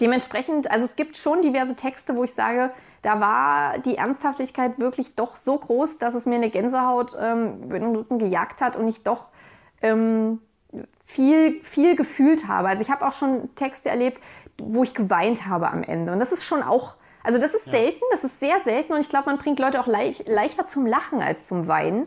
[0.00, 2.70] Dementsprechend, also es gibt schon diverse Texte, wo ich sage,
[3.02, 7.78] da war die Ernsthaftigkeit wirklich doch so groß, dass es mir eine Gänsehaut ähm, über
[7.80, 9.26] den Rücken gejagt hat und ich doch
[9.82, 10.40] ähm,
[11.04, 12.68] viel, viel gefühlt habe.
[12.68, 14.20] Also ich habe auch schon Texte erlebt,
[14.58, 16.12] wo ich geweint habe am Ende.
[16.12, 16.94] Und das ist schon auch,
[17.24, 19.88] also das ist selten, das ist sehr selten und ich glaube, man bringt Leute auch
[19.88, 22.06] leicht, leichter zum Lachen als zum Weinen.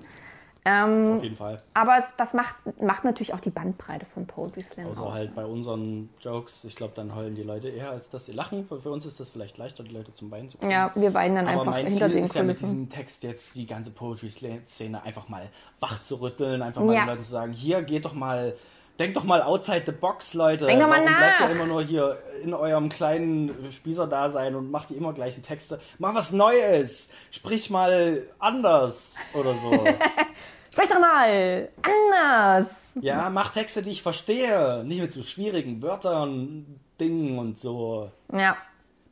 [0.69, 1.63] Ähm, Auf jeden Fall.
[1.73, 5.13] aber das macht, macht natürlich auch die Bandbreite von Poetry Slam Außer aus.
[5.13, 8.67] halt bei unseren Jokes, ich glaube, dann heulen die Leute eher, als dass sie lachen.
[8.67, 10.69] Für uns ist das vielleicht leichter, die Leute zum Weinen zu kriegen.
[10.71, 13.23] Ja, wir weinen dann Aber einfach mein hinter Ziel den ist ja mit diesem Text
[13.23, 15.47] jetzt die ganze Poetry-Szene einfach mal
[15.79, 17.01] wach zu rütteln, einfach mal Ja.
[17.03, 18.53] den Leuten zu sagen, hier geht doch mal,
[18.99, 20.65] denkt doch mal outside the box, Leute.
[20.65, 21.49] Denk doch mal Warum bleibt nach.
[21.49, 25.79] ihr immer nur hier in eurem kleinen Spießerdasein und macht die immer gleichen Texte?
[25.99, 27.11] Mach was Neues!
[27.31, 29.71] Sprich mal anders oder so.
[30.71, 32.67] Sprech doch mal anders.
[33.01, 34.83] ja, mach Texte, die ich verstehe.
[34.85, 38.11] Nicht mit so schwierigen Wörtern, Dingen und so.
[38.31, 38.57] Ja.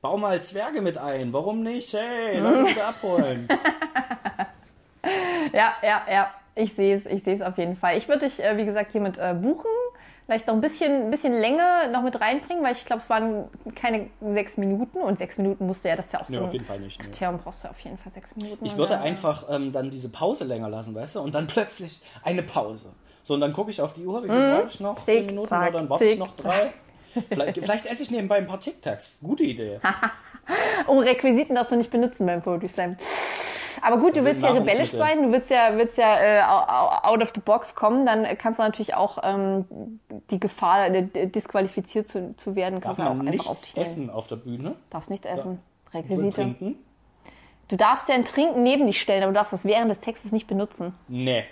[0.01, 1.33] Bau mal Zwerge mit ein.
[1.33, 1.93] Warum nicht?
[1.93, 3.47] Hey, Leute abholen.
[5.53, 6.33] Ja, ja, ja.
[6.56, 7.97] Ich sehe es, ich sehe es auf jeden Fall.
[7.97, 9.70] Ich würde dich, äh, wie gesagt, hiermit äh, buchen.
[10.26, 13.45] Vielleicht noch ein bisschen, ein bisschen Länge noch mit reinbringen, weil ich glaube, es waren
[13.76, 16.43] keine sechs Minuten und sechs Minuten musst du ja, das ist ja auch Nee, so.
[16.45, 16.99] auf jeden Fall nicht.
[17.03, 17.12] Nee.
[17.12, 18.66] Theorem brauchst du auf jeden Fall sechs Minuten.
[18.66, 21.20] Ich würde einfach ähm, dann diese Pause länger lassen, weißt du?
[21.22, 22.89] Und dann plötzlich eine Pause.
[23.24, 25.06] So, und dann gucke ich auf die Uhr, wie viel brauche ich noch?
[25.06, 26.72] Zehn Minuten zack, oder dann warte ich noch drei.
[27.30, 29.18] Vielleicht, vielleicht esse ich nebenbei ein paar Tic Tacs.
[29.22, 29.80] Gute Idee.
[30.86, 32.97] Oh, Requisiten darfst du nicht benutzen beim Poetry Slam.
[33.82, 37.21] Aber gut, du Das willst ja rebellisch sein, du willst ja, willst ja äh, out
[37.21, 39.99] of the box kommen, dann kannst du natürlich auch ähm,
[40.30, 44.09] die Gefahr, äh, disqualifiziert zu, zu werden, Darf kannst du auch man einfach nichts essen
[44.09, 44.76] auf der Bühne?
[44.89, 45.59] Darfst nichts essen.
[45.91, 46.36] Und Requisite.
[46.36, 46.76] trinken?
[47.67, 50.32] Du darfst ja ein Trinken neben dich stellen, aber du darfst das während des Textes
[50.32, 50.93] nicht benutzen.
[51.07, 51.45] Nee.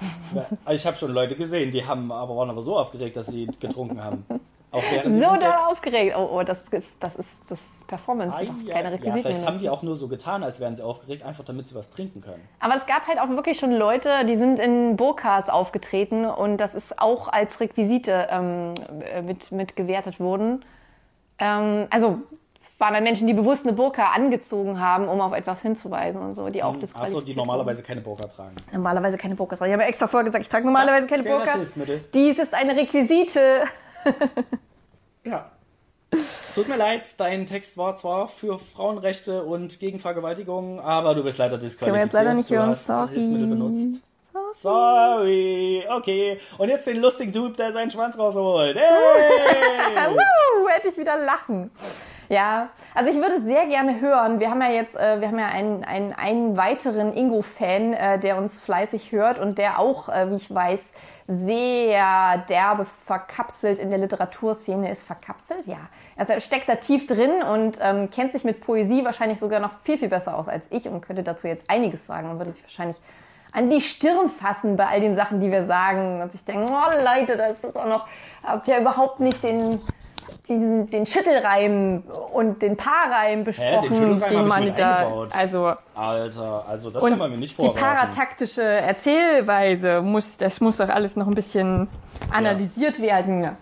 [0.70, 4.02] Ich habe schon Leute gesehen, die haben aber waren aber so aufgeregt, dass sie getrunken
[4.02, 4.24] haben.
[4.70, 5.70] Auch So Text.
[5.70, 6.14] aufgeregt.
[6.16, 8.36] Oh, oh, das ist, das ist das ist Performance.
[8.36, 10.82] Ah, ja, keine ja, Requisiten vielleicht haben die auch nur so getan, als wären sie
[10.82, 12.46] aufgeregt, einfach damit sie was trinken können.
[12.60, 16.74] Aber es gab halt auch wirklich schon Leute, die sind in Burkas aufgetreten und das
[16.74, 18.74] ist auch als Requisite ähm,
[19.14, 20.62] äh, mit, mit gewertet worden.
[21.38, 22.18] Ähm, also
[22.60, 26.34] es waren dann Menschen, die bewusst eine Burka angezogen haben, um auf etwas hinzuweisen und
[26.34, 27.24] so, die auch Achso, Mhm.
[27.24, 28.54] die normalerweise keine Burka tragen.
[28.72, 29.60] normalerweise keine Burkas.
[29.62, 31.58] Ich habe extra vorher gesagt, ich trage normalerweise Das keine Burka.
[32.12, 33.62] Dies ist eine Requisite.
[35.24, 35.50] Ja.
[36.54, 41.38] Tut mir leid, dein Text war zwar für Frauenrechte und gegen Vergewaltigung, aber du bist
[41.38, 41.94] leider disqualifiziert.
[41.94, 43.14] wir jetzt leider nicht du hören, sorry.
[43.14, 44.00] Hilfsmittel benutzt.
[44.54, 46.40] Sorry, okay.
[46.56, 48.76] Und jetzt den lustigen Typ, der seinen Schwanz rausholt.
[49.98, 50.10] Hey!
[50.10, 51.70] Wuhu, hätte ich wieder lachen.
[52.28, 54.38] Ja, also ich würde sehr gerne hören.
[54.38, 58.36] Wir haben ja jetzt, äh, wir haben ja einen, einen, einen weiteren Ingo-Fan, äh, der
[58.36, 60.92] uns fleißig hört und der auch, äh, wie ich weiß,
[61.26, 65.04] sehr derbe verkapselt in der Literaturszene ist.
[65.04, 65.66] Verkapselt?
[65.66, 65.78] Ja.
[66.16, 69.78] Also er steckt da tief drin und ähm, kennt sich mit Poesie wahrscheinlich sogar noch
[69.82, 72.62] viel, viel besser aus als ich und könnte dazu jetzt einiges sagen und würde sich
[72.62, 72.96] wahrscheinlich
[73.52, 76.22] an die Stirn fassen bei all den Sachen, die wir sagen.
[76.22, 78.06] Und ich denke, oh Leute, das ist auch noch,
[78.42, 79.80] habt ihr überhaupt nicht den,
[80.48, 85.28] diesen, den Schüttelreim und den Paarreim besprochen, hab den ich man da, eingebaut.
[85.32, 87.80] also Alter, also das kann man mir nicht die vorwerfen.
[87.80, 91.88] parataktische Erzählweise muss, das muss doch alles noch ein bisschen
[92.30, 93.56] analysiert werden.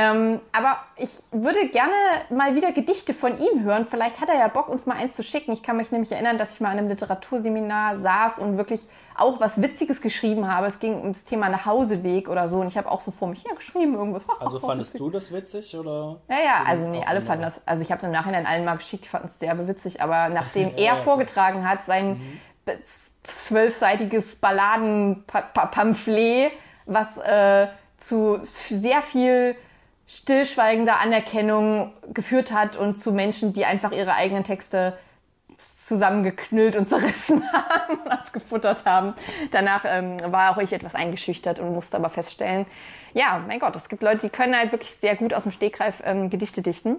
[0.00, 1.92] Ähm, aber ich würde gerne
[2.30, 3.84] mal wieder Gedichte von ihm hören.
[3.90, 5.50] Vielleicht hat er ja Bock, uns mal eins zu schicken.
[5.50, 8.82] Ich kann mich nämlich erinnern, dass ich mal an einem Literaturseminar saß und wirklich
[9.16, 10.68] auch was Witziges geschrieben habe.
[10.68, 12.60] Es ging ums Thema Nachhauseweg oder so.
[12.60, 14.22] Und ich habe auch so vor mich hergeschrieben irgendwas.
[14.40, 16.20] Also fandest du das witzig oder?
[16.28, 17.60] Ja, ja, also nee, alle fanden das.
[17.66, 20.28] Also ich habe es im Nachhinein allen mal geschickt, die fanden es sehr witzig, aber
[20.32, 22.20] nachdem er ja, vorgetragen hat, sein
[22.64, 22.78] be-
[23.24, 26.52] zwölfseitiges Balladen-Pamphlet,
[26.86, 29.56] was äh, zu sehr viel
[30.08, 34.98] stillschweigender Anerkennung geführt hat und zu Menschen, die einfach ihre eigenen Texte
[35.56, 39.14] zusammengeknüllt und zerrissen haben abgefuttert haben.
[39.50, 42.66] Danach ähm, war auch ich etwas eingeschüchtert und musste aber feststellen,
[43.12, 46.02] ja, mein Gott, es gibt Leute, die können halt wirklich sehr gut aus dem Stegreif
[46.04, 46.96] ähm, Gedichte dichten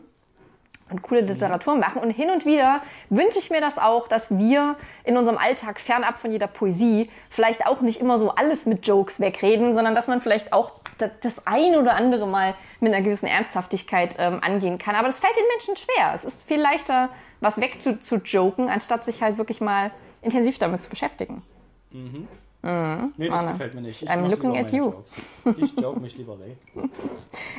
[0.89, 2.01] und coole Literatur machen.
[2.01, 6.17] Und hin und wieder wünsche ich mir das auch, dass wir in unserem Alltag fernab
[6.19, 10.21] von jeder Poesie vielleicht auch nicht immer so alles mit Jokes wegreden, sondern dass man
[10.21, 10.73] vielleicht auch
[11.21, 14.95] das ein oder andere mal mit einer gewissen Ernsthaftigkeit ähm, angehen kann.
[14.95, 16.13] Aber das fällt den Menschen schwer.
[16.15, 17.09] Es ist viel leichter,
[17.39, 21.41] was wegzujoken, anstatt sich halt wirklich mal intensiv damit zu beschäftigen.
[22.61, 23.51] Nee, das Anna.
[23.53, 24.03] gefällt mir nicht.
[24.03, 24.85] Ich I'm looking at you.
[24.91, 25.13] Jokes.
[25.57, 26.57] Ich joke mich lieber weg.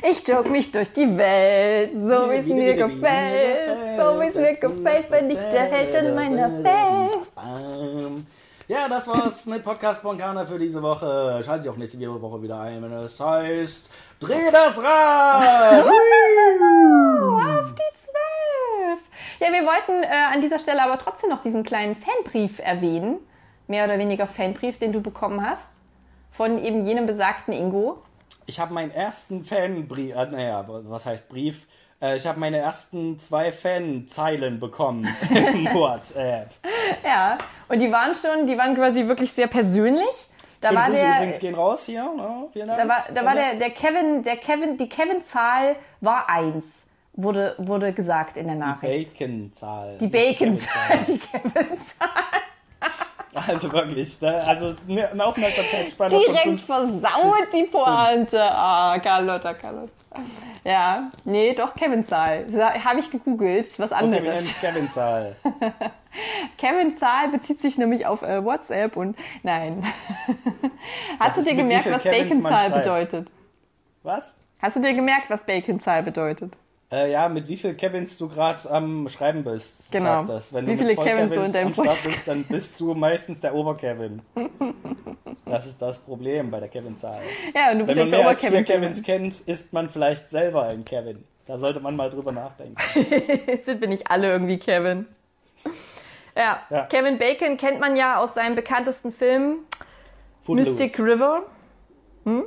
[0.03, 4.55] Ich joke mich durch die Welt, so wie es mir gefällt, so wie es mir
[4.55, 8.25] gefällt, bin ich der Held in meiner Welt.
[8.67, 11.41] Ja, das war's mit Podcast Spontana für diese Woche.
[11.43, 13.89] Schalten Sie auch nächste Woche wieder ein, wenn es heißt
[14.19, 15.85] Dreh das Rad!
[15.87, 18.99] Auf die Zwölf!
[19.39, 23.19] Ja, wir wollten äh, an dieser Stelle aber trotzdem noch diesen kleinen Fanbrief erwähnen.
[23.71, 25.71] Mehr oder weniger Fanbrief, den du bekommen hast.
[26.29, 27.99] Von eben jenem besagten Ingo.
[28.45, 31.67] Ich habe meinen ersten Fanbrief, äh, naja, was heißt Brief?
[32.01, 36.49] Äh, ich habe meine ersten zwei Fanzeilen bekommen im WhatsApp.
[37.05, 37.37] Ja,
[37.69, 40.27] und die waren schon, die waren quasi wirklich sehr persönlich.
[40.59, 42.13] Da Schöne war Grüße der, übrigens gehen raus hier.
[42.17, 42.81] Ja, vielen Dank.
[42.81, 47.93] da war, da war der, der Kevin, der Kevin, die Kevin-Zahl war eins, wurde, wurde
[47.93, 49.17] gesagt in der Nachricht.
[49.17, 49.97] Bacon-Zahl.
[49.97, 52.41] Die Bacon-Zahl, die Kevin-Zahl.
[53.47, 54.43] Also wirklich, ne?
[54.45, 56.65] also ne- eine Aufmerksamkeitsspanne von Direkt fünf.
[56.65, 58.41] versaut die Pointe.
[58.41, 59.91] Ah, Carlotta, Carlotta.
[60.65, 62.45] Ja, nee, doch, Kevin-Zahl.
[62.83, 64.43] Habe ich gegoogelt, was Okay, wir nennen anderes.
[64.51, 65.35] es Kevin-Zahl.
[66.57, 69.83] Kevin-Zahl bezieht sich nämlich auf äh, WhatsApp und nein.
[71.19, 72.75] Hast du ist dir gemerkt, was Bacon-Zahl schreibt.
[72.83, 73.27] bedeutet?
[74.03, 74.37] Was?
[74.61, 76.53] Hast du dir gemerkt, was Bacon-Zahl bedeutet?
[76.91, 80.05] Äh, ja, mit wie viel Kevins du gerade am Schreiben bist, Genau.
[80.05, 80.53] sagt das.
[80.53, 82.79] Wenn Wie du viele mit voll Kevins Kevins in deinem am Start bist, dann bist
[82.81, 84.21] du meistens der Ober-Kevin.
[85.45, 87.21] Das ist das Problem bei der Kevin-Zahl.
[87.55, 88.63] Ja, und du bist Wenn man mehr als vier.
[88.63, 91.23] Kevins kennt, ist man vielleicht selber ein Kevin.
[91.47, 92.75] Da sollte man mal drüber nachdenken.
[93.65, 95.07] Sind wir nicht alle irgendwie Kevin?
[96.35, 96.61] Ja.
[96.69, 96.85] Ja.
[96.87, 99.59] Kevin Bacon kennt man ja aus seinem bekanntesten Film
[100.41, 100.71] Footloose.
[100.71, 101.43] Mystic River.
[102.25, 102.43] Hm?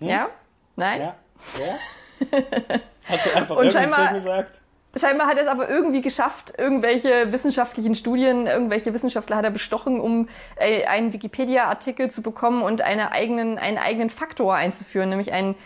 [0.00, 0.28] Ja?
[0.76, 1.00] Nein?
[1.00, 1.16] Ja?
[1.58, 2.80] Ja?
[3.06, 4.60] Hast du einfach Und scheinbar- Film gesagt?
[4.96, 9.98] Scheinbar hat er es aber irgendwie geschafft, irgendwelche wissenschaftlichen Studien, irgendwelche Wissenschaftler hat er bestochen,
[10.00, 15.56] um äh, einen Wikipedia-Artikel zu bekommen und eine eigenen, einen eigenen Faktor einzuführen, nämlich einen,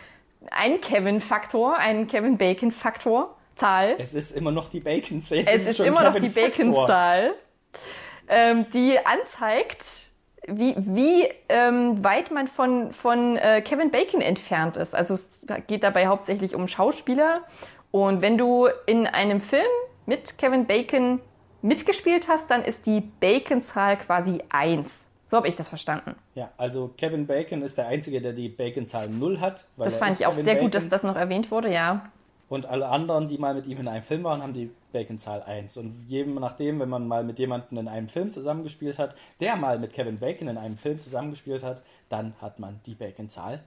[0.51, 3.97] einen Kevin-Faktor, einen Kevin Bacon-Faktor, Zahl.
[3.99, 5.45] Es ist immer noch die Bacon-Zahl.
[5.47, 6.30] Es ist schon immer noch die.
[6.30, 7.34] Bacon-Zahl,
[8.28, 10.07] ähm, die anzeigt,
[10.51, 14.94] wie, wie ähm, weit man von, von äh, Kevin Bacon entfernt ist.
[14.94, 15.28] Also es
[15.66, 17.42] geht dabei hauptsächlich um Schauspieler.
[17.90, 19.66] Und wenn du in einem Film
[20.07, 21.20] mit Kevin Bacon
[21.62, 25.09] mitgespielt hast, dann ist die Bacon-Zahl quasi 1.
[25.26, 26.14] So habe ich das verstanden.
[26.34, 29.66] Ja, also Kevin Bacon ist der Einzige, der die Bacon-Zahl 0 hat.
[29.76, 30.88] weil Das fand ich auch Kevin sehr gut, Bacon.
[30.88, 32.11] dass das noch erwähnt wurde, ja.
[32.49, 35.76] Und alle anderen, die mal mit ihm in einem Film waren, haben die Bacon-Zahl 1.
[35.76, 39.78] Und jedem nachdem, wenn man mal mit jemandem in einem Film zusammengespielt hat, der mal
[39.78, 43.62] mit Kevin Bacon in einem Film zusammengespielt hat, dann hat man die Bacon-Zahl.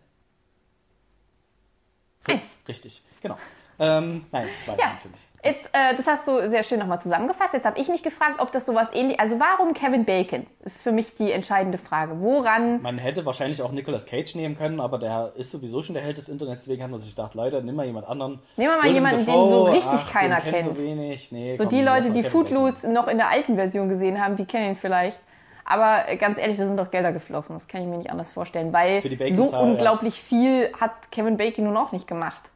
[2.25, 2.57] Eins.
[2.67, 3.37] Richtig, genau.
[3.81, 4.93] Ähm, nein, zwei Ja.
[4.93, 5.27] natürlich.
[5.43, 7.53] Jetzt, äh, das hast du sehr schön nochmal zusammengefasst.
[7.53, 10.45] Jetzt habe ich mich gefragt, ob das sowas ähnlich, also warum Kevin Bacon?
[10.63, 12.21] Ist für mich die entscheidende Frage.
[12.21, 12.79] Woran?
[12.83, 16.19] Man hätte wahrscheinlich auch Nicolas Cage nehmen können, aber der ist sowieso schon der Held
[16.19, 18.39] des Internets, deswegen hat man sich gedacht, Leute, nimm mal jemand anderen.
[18.55, 20.61] Nehmen wir mal jemanden, den so richtig ach, keiner kennt.
[20.61, 21.31] So, wenig.
[21.31, 22.31] Nee, So komm, die Leute, die Kevin Bacon.
[22.31, 25.19] Footloose noch in der alten Version gesehen haben, die kennen ihn vielleicht.
[25.65, 27.55] Aber ganz ehrlich, da sind doch Gelder geflossen.
[27.55, 29.59] Das kann ich mir nicht anders vorstellen, weil so Bacon-Zahl, ja.
[29.59, 32.50] unglaublich viel hat Kevin Bacon nun auch nicht gemacht.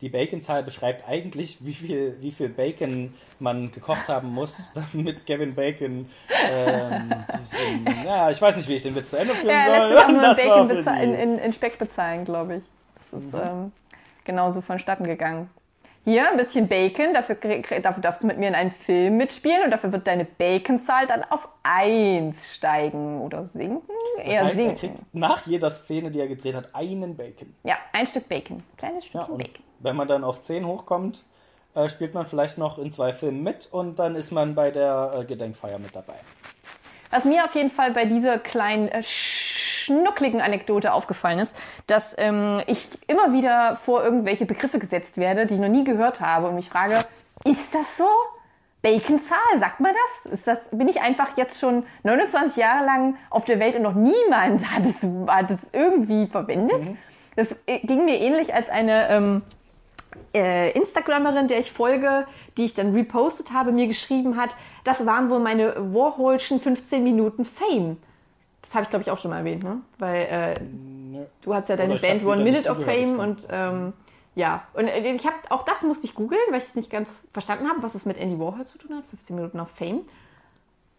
[0.00, 5.54] Die Bacon-Zahl beschreibt eigentlich, wie viel, wie viel Bacon man gekocht haben muss, damit Kevin
[5.56, 6.08] Bacon
[6.50, 9.96] ähm, diesen, ja, ich weiß nicht, wie ich den Witz zu Ende führen Ja, soll.
[9.96, 11.02] er das war Bacon Sie.
[11.02, 12.62] in, in, in Speck bezahlen, glaube ich.
[13.10, 13.72] Das ist ähm,
[14.24, 15.50] genauso vonstatten gegangen.
[16.04, 19.70] Hier ein bisschen Bacon, dafür, dafür darfst du mit mir in einem Film mitspielen und
[19.72, 23.82] dafür wird deine Bacon-Zahl dann auf 1 steigen oder sinken.
[24.16, 24.76] Das Eher heißt, er sinken.
[24.76, 27.52] kriegt nach jeder Szene, die er gedreht hat, einen Bacon.
[27.64, 28.62] Ja, ein Stück Bacon.
[28.78, 29.64] Kleines Ja, Stückchen und Bacon.
[29.80, 31.22] Wenn man dann auf 10 hochkommt,
[31.74, 35.12] äh, spielt man vielleicht noch in zwei Filmen mit und dann ist man bei der
[35.14, 36.14] äh, Gedenkfeier mit dabei.
[37.10, 41.54] Was mir auf jeden Fall bei dieser kleinen äh, schnuckligen Anekdote aufgefallen ist,
[41.86, 46.20] dass ähm, ich immer wieder vor irgendwelche Begriffe gesetzt werde, die ich noch nie gehört
[46.20, 46.94] habe und mich frage,
[47.44, 48.08] ist das so?
[48.80, 50.32] Baconzahl, sagt man das?
[50.32, 50.60] Ist das?
[50.70, 54.84] Bin ich einfach jetzt schon 29 Jahre lang auf der Welt und noch niemand hat
[54.84, 56.96] es, hat es irgendwie verwendet?
[57.34, 59.42] Das äh, ging mir ähnlich als eine ähm,
[60.34, 65.30] äh, Instagramerin, der ich folge, die ich dann repostet habe, mir geschrieben hat, das waren
[65.30, 67.96] wohl meine Warholschen 15 Minuten Fame.
[68.62, 69.80] Das habe ich, glaube ich, auch schon mal erwähnt, ne?
[69.98, 71.24] Weil äh, Nö.
[71.42, 73.92] du hast ja deine Oder Band One Minute of Fame und ähm,
[74.34, 74.64] ja.
[74.74, 77.68] Und äh, ich habe auch das musste ich googeln, weil ich es nicht ganz verstanden
[77.68, 79.04] habe, was es mit Andy Warhol zu tun hat.
[79.06, 80.00] 15 Minuten of Fame.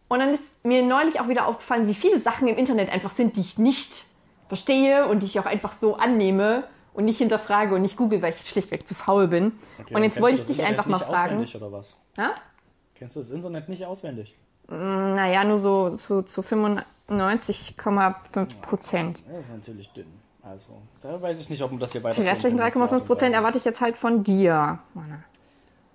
[0.08, 3.36] Und dann ist mir neulich auch wieder aufgefallen, wie viele Sachen im Internet einfach sind,
[3.36, 4.06] die ich nicht
[4.48, 6.64] verstehe und die ich auch einfach so annehme
[7.00, 9.54] und nicht hinterfrage und nicht google, weil ich schlichtweg zu faul bin.
[9.80, 11.36] Okay, und jetzt wollte ich dich Internet einfach mal nicht fragen.
[11.36, 11.96] Auswendig oder was?
[12.18, 12.32] Ja?
[12.94, 14.36] Kennst du das Internet nicht auswendig?
[14.68, 19.24] Naja, nur so zu, zu 95,5 Prozent.
[19.32, 20.08] Das ist natürlich dünn.
[20.44, 22.22] Also, da weiß ich nicht, ob man das hier weiter.
[22.22, 24.80] Die restlichen 3,5 Prozent erwarte ich jetzt halt von dir.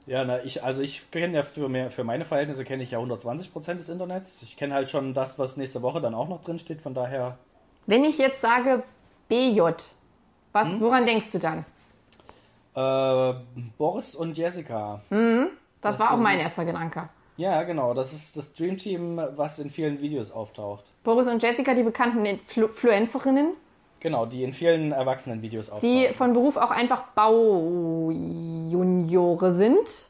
[0.07, 2.99] Ja, na, ich, also ich kenne ja für, mehr, für meine Verhältnisse kenne ich ja
[2.99, 4.41] 120 Prozent des Internets.
[4.41, 6.81] Ich kenne halt schon das, was nächste Woche dann auch noch drin steht.
[6.81, 7.37] Von daher,
[7.87, 8.83] Wenn ich jetzt sage
[9.29, 9.61] BJ,
[10.55, 10.81] was, Hm?
[10.81, 11.67] woran denkst du dann?
[12.77, 13.35] äh,
[13.79, 15.01] Boris und Jessica.
[15.11, 15.49] Das,
[15.81, 17.09] Das war auch mein erster Gedanke.
[17.37, 17.93] Ja, genau.
[17.95, 20.85] Das ist das Dream Team, was in vielen Videos auftaucht.
[21.05, 23.49] Boris und Jessica, die bekannten Influ Influencerinnen,
[24.01, 25.89] Genau, die in vielen Erwachsenen-Videos auftauchen.
[25.95, 27.05] die von Beruf auch einfach
[28.35, 30.07] Baujuniore sind.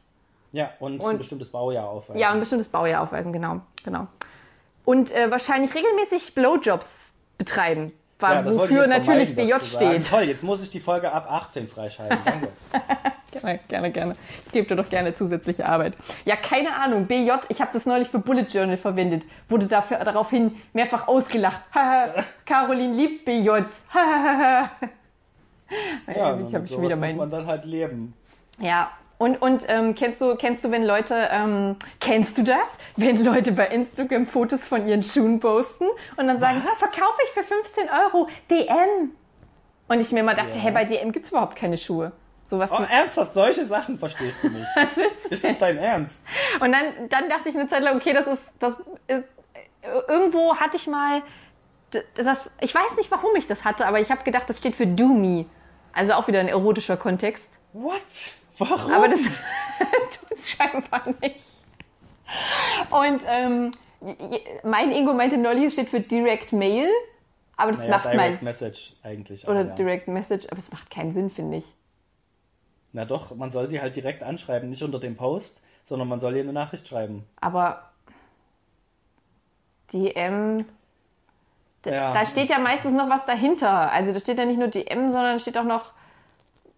[0.52, 2.20] ja, und, ein und- bestimmtes Baujahr aufweisen.
[2.20, 3.60] Ja, ein bestimmtes Baujahr aufweisen, genau.
[3.84, 4.06] genau.
[4.84, 7.92] Und äh, wahrscheinlich regelmäßig Blowjobs betreiben.
[8.20, 10.08] War, Ja, ich wofür natürlich BJ steht.
[10.08, 12.18] Toll, jetzt muss ich die Folge ab 18 freischalten.
[12.24, 12.48] Danke.
[13.32, 14.16] Gerne, gerne, gerne.
[14.46, 15.94] Ich gebe dir doch gerne zusätzliche Arbeit.
[16.24, 17.06] Ja, keine Ahnung.
[17.06, 19.26] BJ, ich habe das neulich für Bullet Journal verwendet.
[19.48, 21.60] Wurde dafür, daraufhin mehrfach ausgelacht.
[22.46, 23.64] Caroline liebt BJs.
[26.06, 27.16] Ja, ich habe sowas wieder muss mein.
[27.16, 28.14] man dann halt leben.
[28.60, 28.90] Ja.
[29.16, 32.68] Und, und ähm, kennst, du, kennst du, wenn Leute, ähm, kennst du das?
[32.96, 35.86] Wenn Leute bei Instagram Fotos von ihren Schuhen posten
[36.16, 36.80] und dann sagen, Was?
[36.80, 39.12] verkaufe ich für 15 Euro DM.
[39.86, 40.64] Und ich mir immer dachte, Ja.
[40.64, 42.12] hey, bei DM gibt's überhaupt keine Schuhe.
[42.46, 44.66] Sowas Oh, ernsthaft, solche Sachen verstehst du nicht.
[44.74, 46.22] Was willst du Ist das dein Ernst?
[46.60, 48.74] Und dann, dann dachte ich eine Zeit lang, okay, das ist, das
[49.06, 49.24] ist,
[50.08, 51.22] irgendwo hatte ich mal,
[52.16, 54.86] das, ich weiß nicht, warum ich das hatte, aber ich habe gedacht, das steht für
[54.86, 55.46] Do Me.
[55.92, 57.48] Also auch wieder ein erotischer Kontext.
[57.72, 58.02] What?
[58.58, 58.92] Warum?
[58.92, 59.20] Aber das
[60.20, 61.60] tut es scheinbar nicht.
[62.90, 63.70] Und ähm,
[64.62, 66.88] mein Ingo meinte neulich, es steht für Direct Mail,
[67.56, 69.46] aber das naja, macht Direct mein, Message eigentlich.
[69.48, 69.74] oder ja.
[69.74, 71.74] Direct Message, aber es macht keinen Sinn, finde ich.
[72.92, 76.36] Na doch, man soll sie halt direkt anschreiben, nicht unter dem Post, sondern man soll
[76.36, 77.24] ihr eine Nachricht schreiben.
[77.40, 77.90] Aber
[79.92, 80.64] DM,
[81.82, 82.12] da, Ja.
[82.14, 83.90] da steht ja meistens noch was dahinter.
[83.90, 85.92] Also da steht ja nicht nur DM, sondern steht auch noch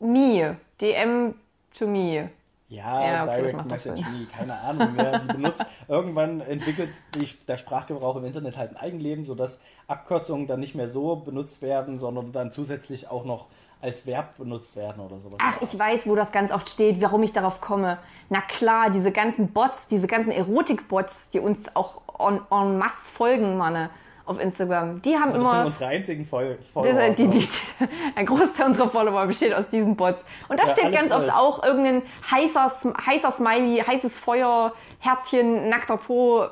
[0.01, 0.57] Me.
[0.81, 1.35] DM
[1.79, 2.31] to me.
[2.69, 4.01] Ja, Ja, okay, Direct Message.
[4.01, 5.65] Me, keine Ahnung, wer die benutzt.
[5.89, 10.89] Irgendwann entwickelt die, der Sprachgebrauch im Internet halt ein Eigenleben, sodass Abkürzungen dann nicht mehr
[10.89, 13.47] so benutzt werden, sondern dann zusätzlich auch noch
[13.81, 15.39] als Verb benutzt werden oder sowas.
[15.41, 17.99] Ach, ich weiß, wo das ganz oft steht, warum ich darauf komme.
[18.31, 23.57] Na klar, diese ganzen Bots, diese ganzen Erotik-Bots, die uns auch en, en masse folgen,
[23.57, 23.91] Manne,
[24.27, 25.51] auf Instagram, die haben das immer...
[25.53, 26.93] sind unsere einzigen Fol Follower.
[26.93, 27.89] Das, die, die, oder?
[28.17, 30.25] ein Großteil unserer Follower besteht aus diesen Bots.
[30.49, 32.71] Und da Ja, steht ganz oft auch irgendein heißer,
[33.07, 36.47] heißer Smiley, heißes Feuer, Herzchen, nackter Po,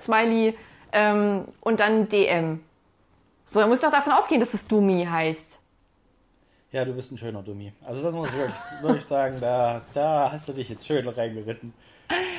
[0.00, 0.56] Smiley
[0.92, 2.60] ähm, und dann DM.
[3.44, 5.58] So, dann muss doch davon ausgehen, dass es Dumi heißt.
[6.70, 7.72] Ja, du bist ein schöner Dummi.
[7.84, 11.72] Also das muss ich wirklich, wirklich sagen, da, da hast du dich jetzt schön reingeritten.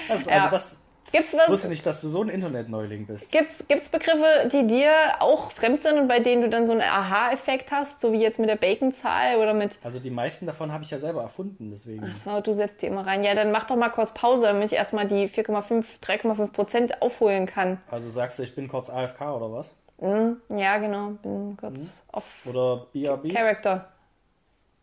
[0.07, 0.33] Das, Ja.
[0.33, 1.49] Also das, Gibt's ich was?
[1.49, 3.31] wusste nicht, dass du so ein Internetneuling bist.
[3.31, 6.81] Gibt's, gibt's Begriffe, die dir auch fremd sind und bei denen du dann so einen
[6.81, 10.83] Aha-Effekt hast, so wie jetzt mit der Bacon-Zahl oder mit, Also die meisten davon habe
[10.83, 12.13] ich ja selber erfunden, deswegen.
[12.23, 13.23] so, du setzt die immer rein.
[13.23, 17.45] Ja, dann mach doch mal kurz Pause, damit ich erstmal die 4,5, 3,5 Prozent aufholen
[17.45, 17.79] kann.
[17.89, 19.75] Also sagst du, ich bin kurz AFK oder was?
[20.01, 23.33] Ja, genau, bin kurz auf Oder BRB?
[23.33, 23.89] Character.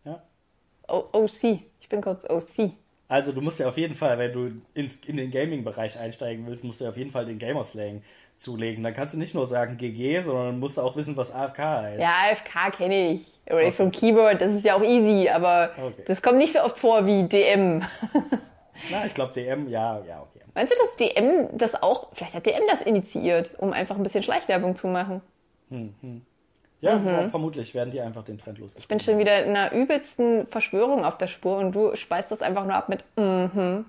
[0.04, 0.22] Ja.
[0.88, 1.60] O OC.
[1.80, 2.72] Ich bin kurz OC.
[3.08, 6.64] Also du musst ja auf jeden Fall, wenn du ins, in den Gaming-Bereich einsteigen willst,
[6.64, 8.02] musst du ja auf jeden Fall den Gamerslang
[8.36, 8.82] zulegen.
[8.82, 12.02] Dann kannst du nicht nur sagen GG, sondern musst du auch wissen, was AFK heißt.
[12.02, 13.38] Ja, AFK kenne ich.
[13.48, 16.02] Away from Keyboard, das ist ja auch easy, aber Okay.
[16.06, 17.82] das kommt nicht so oft vor wie DM.
[18.90, 20.44] Na, ich glaube DM, ja, ja, okay.
[20.54, 24.22] Meinst du, dass DM das auch, vielleicht hat DM das initiiert, um einfach ein bisschen
[24.22, 25.22] Schleichwerbung zu machen?
[26.86, 28.74] Ja, ver- vermutlich werden die einfach den Trend los.
[28.74, 28.78] Mhm.
[28.80, 32.42] Ich bin schon wieder in einer übelsten Verschwörung auf der Spur und du speist das
[32.42, 33.80] einfach nur ab mit mm.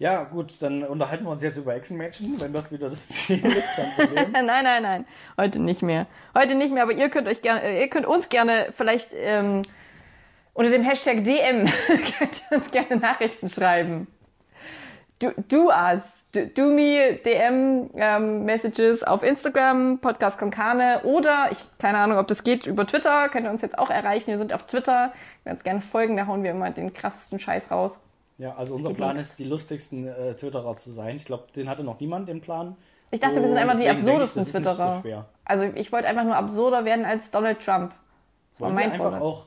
[0.00, 3.74] Ja, gut, dann unterhalten wir uns jetzt über Echsenmenschen, wenn das wieder das Ziel ist,
[3.74, 4.30] kein Problem.
[4.32, 5.06] Nein, nein, nein.
[5.36, 6.06] Heute nicht mehr.
[6.38, 9.62] Heute nicht mehr, aber ihr könnt euch gerne, ihr könnt uns gerne vielleicht ähm,
[10.54, 11.64] unter dem Hashtag DM
[12.18, 14.06] könnt ihr uns gerne Nachrichten schreiben.
[15.18, 16.17] Du, du us.
[16.32, 22.42] Do, me DM ähm, Messages auf Instagram, Podcast Konkane oder ich keine Ahnung, ob das
[22.42, 24.28] geht über Twitter, könnt ihr uns jetzt auch erreichen.
[24.28, 25.12] Wir sind auf Twitter,
[25.44, 28.00] könnt uns gerne folgen, da hauen wir immer den krassesten Scheiß raus.
[28.38, 31.16] Ja, also unser Plan ist, die lustigsten äh, Twitterer zu sein.
[31.16, 32.76] Ich glaube, den hatte noch niemand, den Plan.
[33.10, 35.02] Ich dachte, wir sind einfach die ich, absurdesten nicht Twitterer.
[35.02, 35.24] So.
[35.44, 37.92] Also ich wollte einfach nur absurder werden als Donald Trump.
[38.52, 39.46] Das war Wollen wir mein einfach auch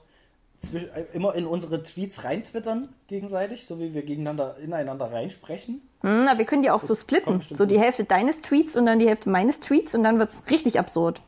[0.73, 5.81] äh, immer in unsere Tweets reintwittern gegenseitig, so wie wir gegeneinander ineinander reinsprechen?
[6.01, 7.41] Hm, na, wir können die auch so kommt splitten.
[7.41, 7.79] So die.
[7.79, 11.21] Hälfte deines Tweets und dann die Hälfte meines Tweets und dann wird's richtig absurd.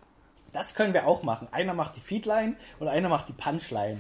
[0.51, 1.47] Das können wir auch machen.
[1.51, 3.99] Einer macht die Feedline und einer macht die Punchline.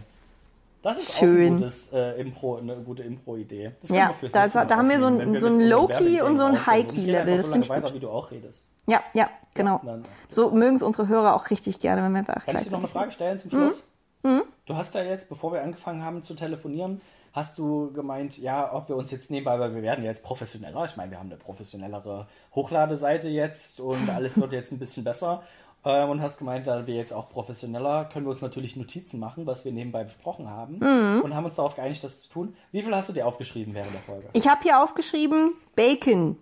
[0.83, 1.47] Das ist Schön.
[1.47, 3.71] auch ein gutes, äh, Impro, eine gute Impro-Idee.
[3.81, 7.37] Das Ja, da- da haben wir so ein- so ein Low-Key und so ein High-Key-Level,
[7.37, 7.93] das so find lange ich weiter, gut.
[7.95, 8.67] wie du auch redest.
[8.85, 9.79] Ja, ja, genau.
[9.85, 12.71] dann- So mögen es unsere Hörer auch richtig gerne, wenn wir einfach Kann ich dir
[12.71, 13.87] noch eine Frage stellen zum Schluss?
[14.23, 14.41] Mhm.
[14.65, 16.99] Du hast ja jetzt, bevor wir angefangen haben zu telefonieren,
[17.33, 20.85] hast du gemeint, ja, ob wir uns jetzt nebenbei, weil wir werden jetzt professioneller.
[20.85, 25.43] Ich meine, wir haben eine professionellere Hochladeseite jetzt und alles wird jetzt ein bisschen besser.
[25.85, 29.45] Ähm, und hast gemeint, da wir jetzt auch professioneller, können wir uns natürlich Notizen machen,
[29.45, 30.77] was wir nebenbei besprochen haben.
[30.79, 31.21] Mhm.
[31.23, 32.55] Und haben uns darauf geeinigt, das zu tun.
[32.71, 34.29] Wie viel hast du dir aufgeschrieben während der Folge?
[34.31, 36.37] Ich habe hier aufgeschrieben Bacon,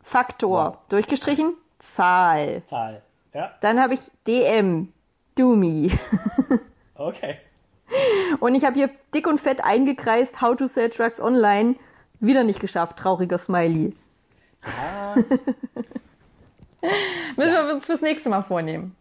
[0.00, 0.78] Faktor, Wow.
[0.88, 2.62] durchgestrichen, Zahl.
[2.64, 3.02] Zahl.
[3.34, 4.92] Ja, Dann habe ich DM,
[5.34, 5.90] Do Me.
[6.94, 7.36] okay.
[8.40, 11.74] Und ich habe hier dick und fett eingekreist, How to Sell Trucks Online.
[12.20, 13.94] Wieder nicht geschafft, trauriger Smiley.
[14.62, 15.14] Ah,
[17.36, 18.94] Müssen wir uns fürs nächste Mal vornehmen.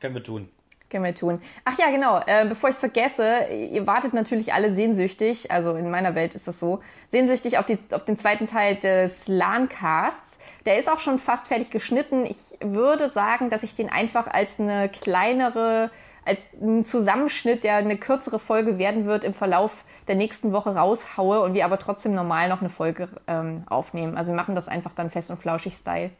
[0.00, 0.48] können wir tun.
[0.90, 1.40] Können wir tun.
[1.64, 2.20] Ach ja, genau.
[2.26, 6.46] Äh, bevor ich es vergesse, ihr wartet natürlich alle sehnsüchtig, also in meiner Welt ist
[6.46, 10.38] das so, sehnsüchtig auf, die, auf den zweiten Teil des LAN-Casts.
[10.66, 12.26] Der ist auch schon fast fertig geschnitten.
[12.26, 15.90] Ich würde sagen, dass ich den einfach als eine kleinere,
[16.24, 21.40] als einen Zusammenschnitt, der eine kürzere Folge werden wird, im Verlauf der nächsten Woche raushaue
[21.40, 24.16] und wir aber trotzdem normal noch eine Folge ähm, aufnehmen.
[24.16, 26.10] Also wir machen das einfach dann fest und flauschig Style.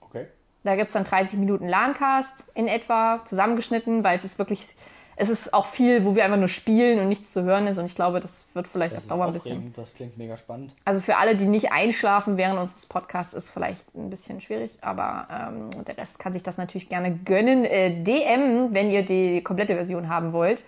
[0.00, 0.26] Okay.
[0.62, 4.76] Da gibt's dann 30 Minuten LAN-Cast in etwa zusammengeschnitten, weil es ist wirklich,
[5.16, 7.78] es ist auch viel, wo wir einfach nur spielen und nichts zu hören ist.
[7.78, 9.72] Und ich glaube, das wird vielleicht Das auf Dauer ein bisschen.
[9.76, 10.74] das klingt mega spannend.
[10.84, 15.28] Also für alle, die nicht einschlafen während unseres Podcasts, ist vielleicht ein bisschen schwierig, aber
[15.30, 17.64] ähm, der Rest kann sich das natürlich gerne gönnen.
[17.64, 20.62] Äh, DM, wenn ihr die komplette Version haben wollt.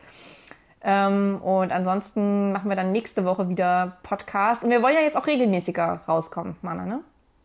[0.82, 4.62] Ähm, und ansonsten machen wir dann nächste Woche wieder Podcast.
[4.62, 7.00] Und wir wollen ja jetzt auch regelmäßiger rauskommen, Mana, ne?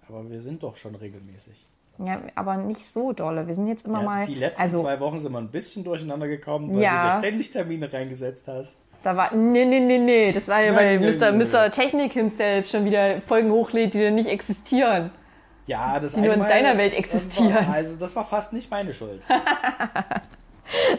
[0.08, 1.66] Aber wir sind doch schon regelmäßig.
[2.06, 3.48] Ja, aber nicht so dolle.
[3.48, 4.26] Wir sind jetzt immer Ja, mal.
[4.26, 7.12] die letzten also, zwei Wochen sind wir ein bisschen durcheinander gekommen, weil Ja.
[7.16, 8.80] du ständig Termine reingesetzt hast.
[9.04, 11.32] Da war, nee, nee, nee, nee, das war ja, Nein, Mr.
[11.32, 11.38] nein.
[11.52, 11.72] Mr.
[11.72, 15.10] Technik himself schon wieder Folgen hochlädt, die dann nicht existieren.
[15.68, 17.54] Ja, das Die nur in deiner Welt das existieren.
[17.68, 19.22] War, also das war fast nicht meine Schuld.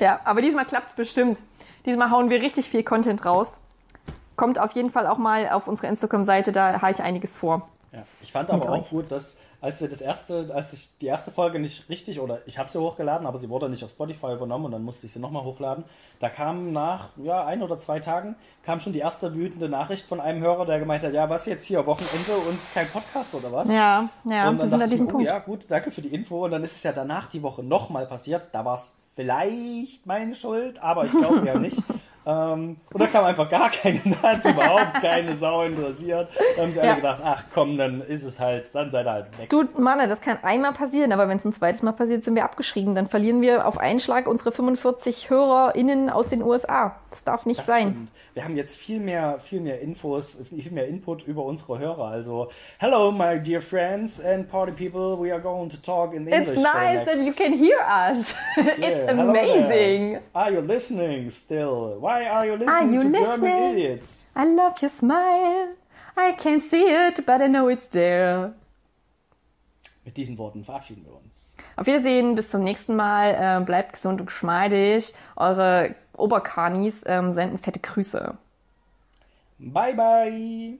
[0.00, 1.42] Ja, aber diesmal klappt's bestimmt.
[1.86, 3.58] Diesmal hauen wir richtig viel Content raus.
[4.36, 7.68] Kommt auf jeden Fall auch mal auf unsere Instagram-Seite, da habe ich einiges vor.
[7.92, 8.90] Ja, ich fand aber Mit auch euch.
[8.90, 12.58] gut, dass als wir das erste, als ich die erste Folge nicht richtig oder ich
[12.58, 15.20] habe sie hochgeladen, aber sie wurde nicht auf Spotify übernommen und dann musste ich sie
[15.20, 15.84] nochmal hochladen.
[16.18, 18.34] Da kam nach ja ein oder zwei Tagen
[18.64, 21.64] kam schon die erste wütende Nachricht von einem Hörer, der gemeint hat, ja was jetzt
[21.64, 23.68] hier Wochenende und kein Podcast oder was?
[23.68, 25.26] Ja, ja, und wir dann sind dachte an diesem ich, mir, oh, Punkt.
[25.26, 26.44] ja gut, danke für die Info.
[26.44, 28.48] Und dann ist es ja danach die Woche nochmal passiert.
[28.52, 31.78] Da war es vielleicht meine Schuld, aber ich glaube ja nicht.
[32.24, 36.28] Ähm, und da kam einfach gar keine, da hat überhaupt keine Sau interessiert.
[36.56, 36.94] Da haben sie alle Ja.
[36.96, 39.48] gedacht, ach komm, dann ist es halt, dann seid ihr halt weg.
[39.50, 42.44] Du, Manne, das kann einmal passieren, aber wenn es ein zweites Mal passiert, sind wir
[42.44, 42.94] abgeschrieben.
[42.94, 46.96] Dann verlieren wir auf einen Schlag unsere 45 HörerInnen aus den USA.
[47.10, 47.80] Das darf nicht Das sein.
[47.90, 48.08] stimmt.
[48.34, 52.06] Wir haben jetzt viel mehr, viel mehr Infos, viel mehr Input über unsere Hörer.
[52.08, 52.48] Also,
[52.78, 55.18] hello, my dear friends and party people.
[55.22, 56.54] We are going to talk in It's English.
[56.54, 58.34] for nice that you can hear us.
[58.56, 60.18] It's Yeah, amazing.
[60.34, 61.96] Are you listening still?
[62.00, 63.78] Why are you Are listening you to German listening?
[63.78, 64.24] idiots?
[64.34, 65.68] I love your smile.
[66.16, 68.52] I can't see it, but I know it's there.
[70.04, 71.54] Mit diesen Worten verabschieden wir uns.
[71.76, 73.34] Auf Wiedersehen, bis zum nächsten Mal.
[73.34, 75.14] Äh, bleibt gesund und geschmeidig.
[75.36, 78.36] Eure Oberkanis ähm, senden fette Grüße.
[79.58, 80.78] Bye bye.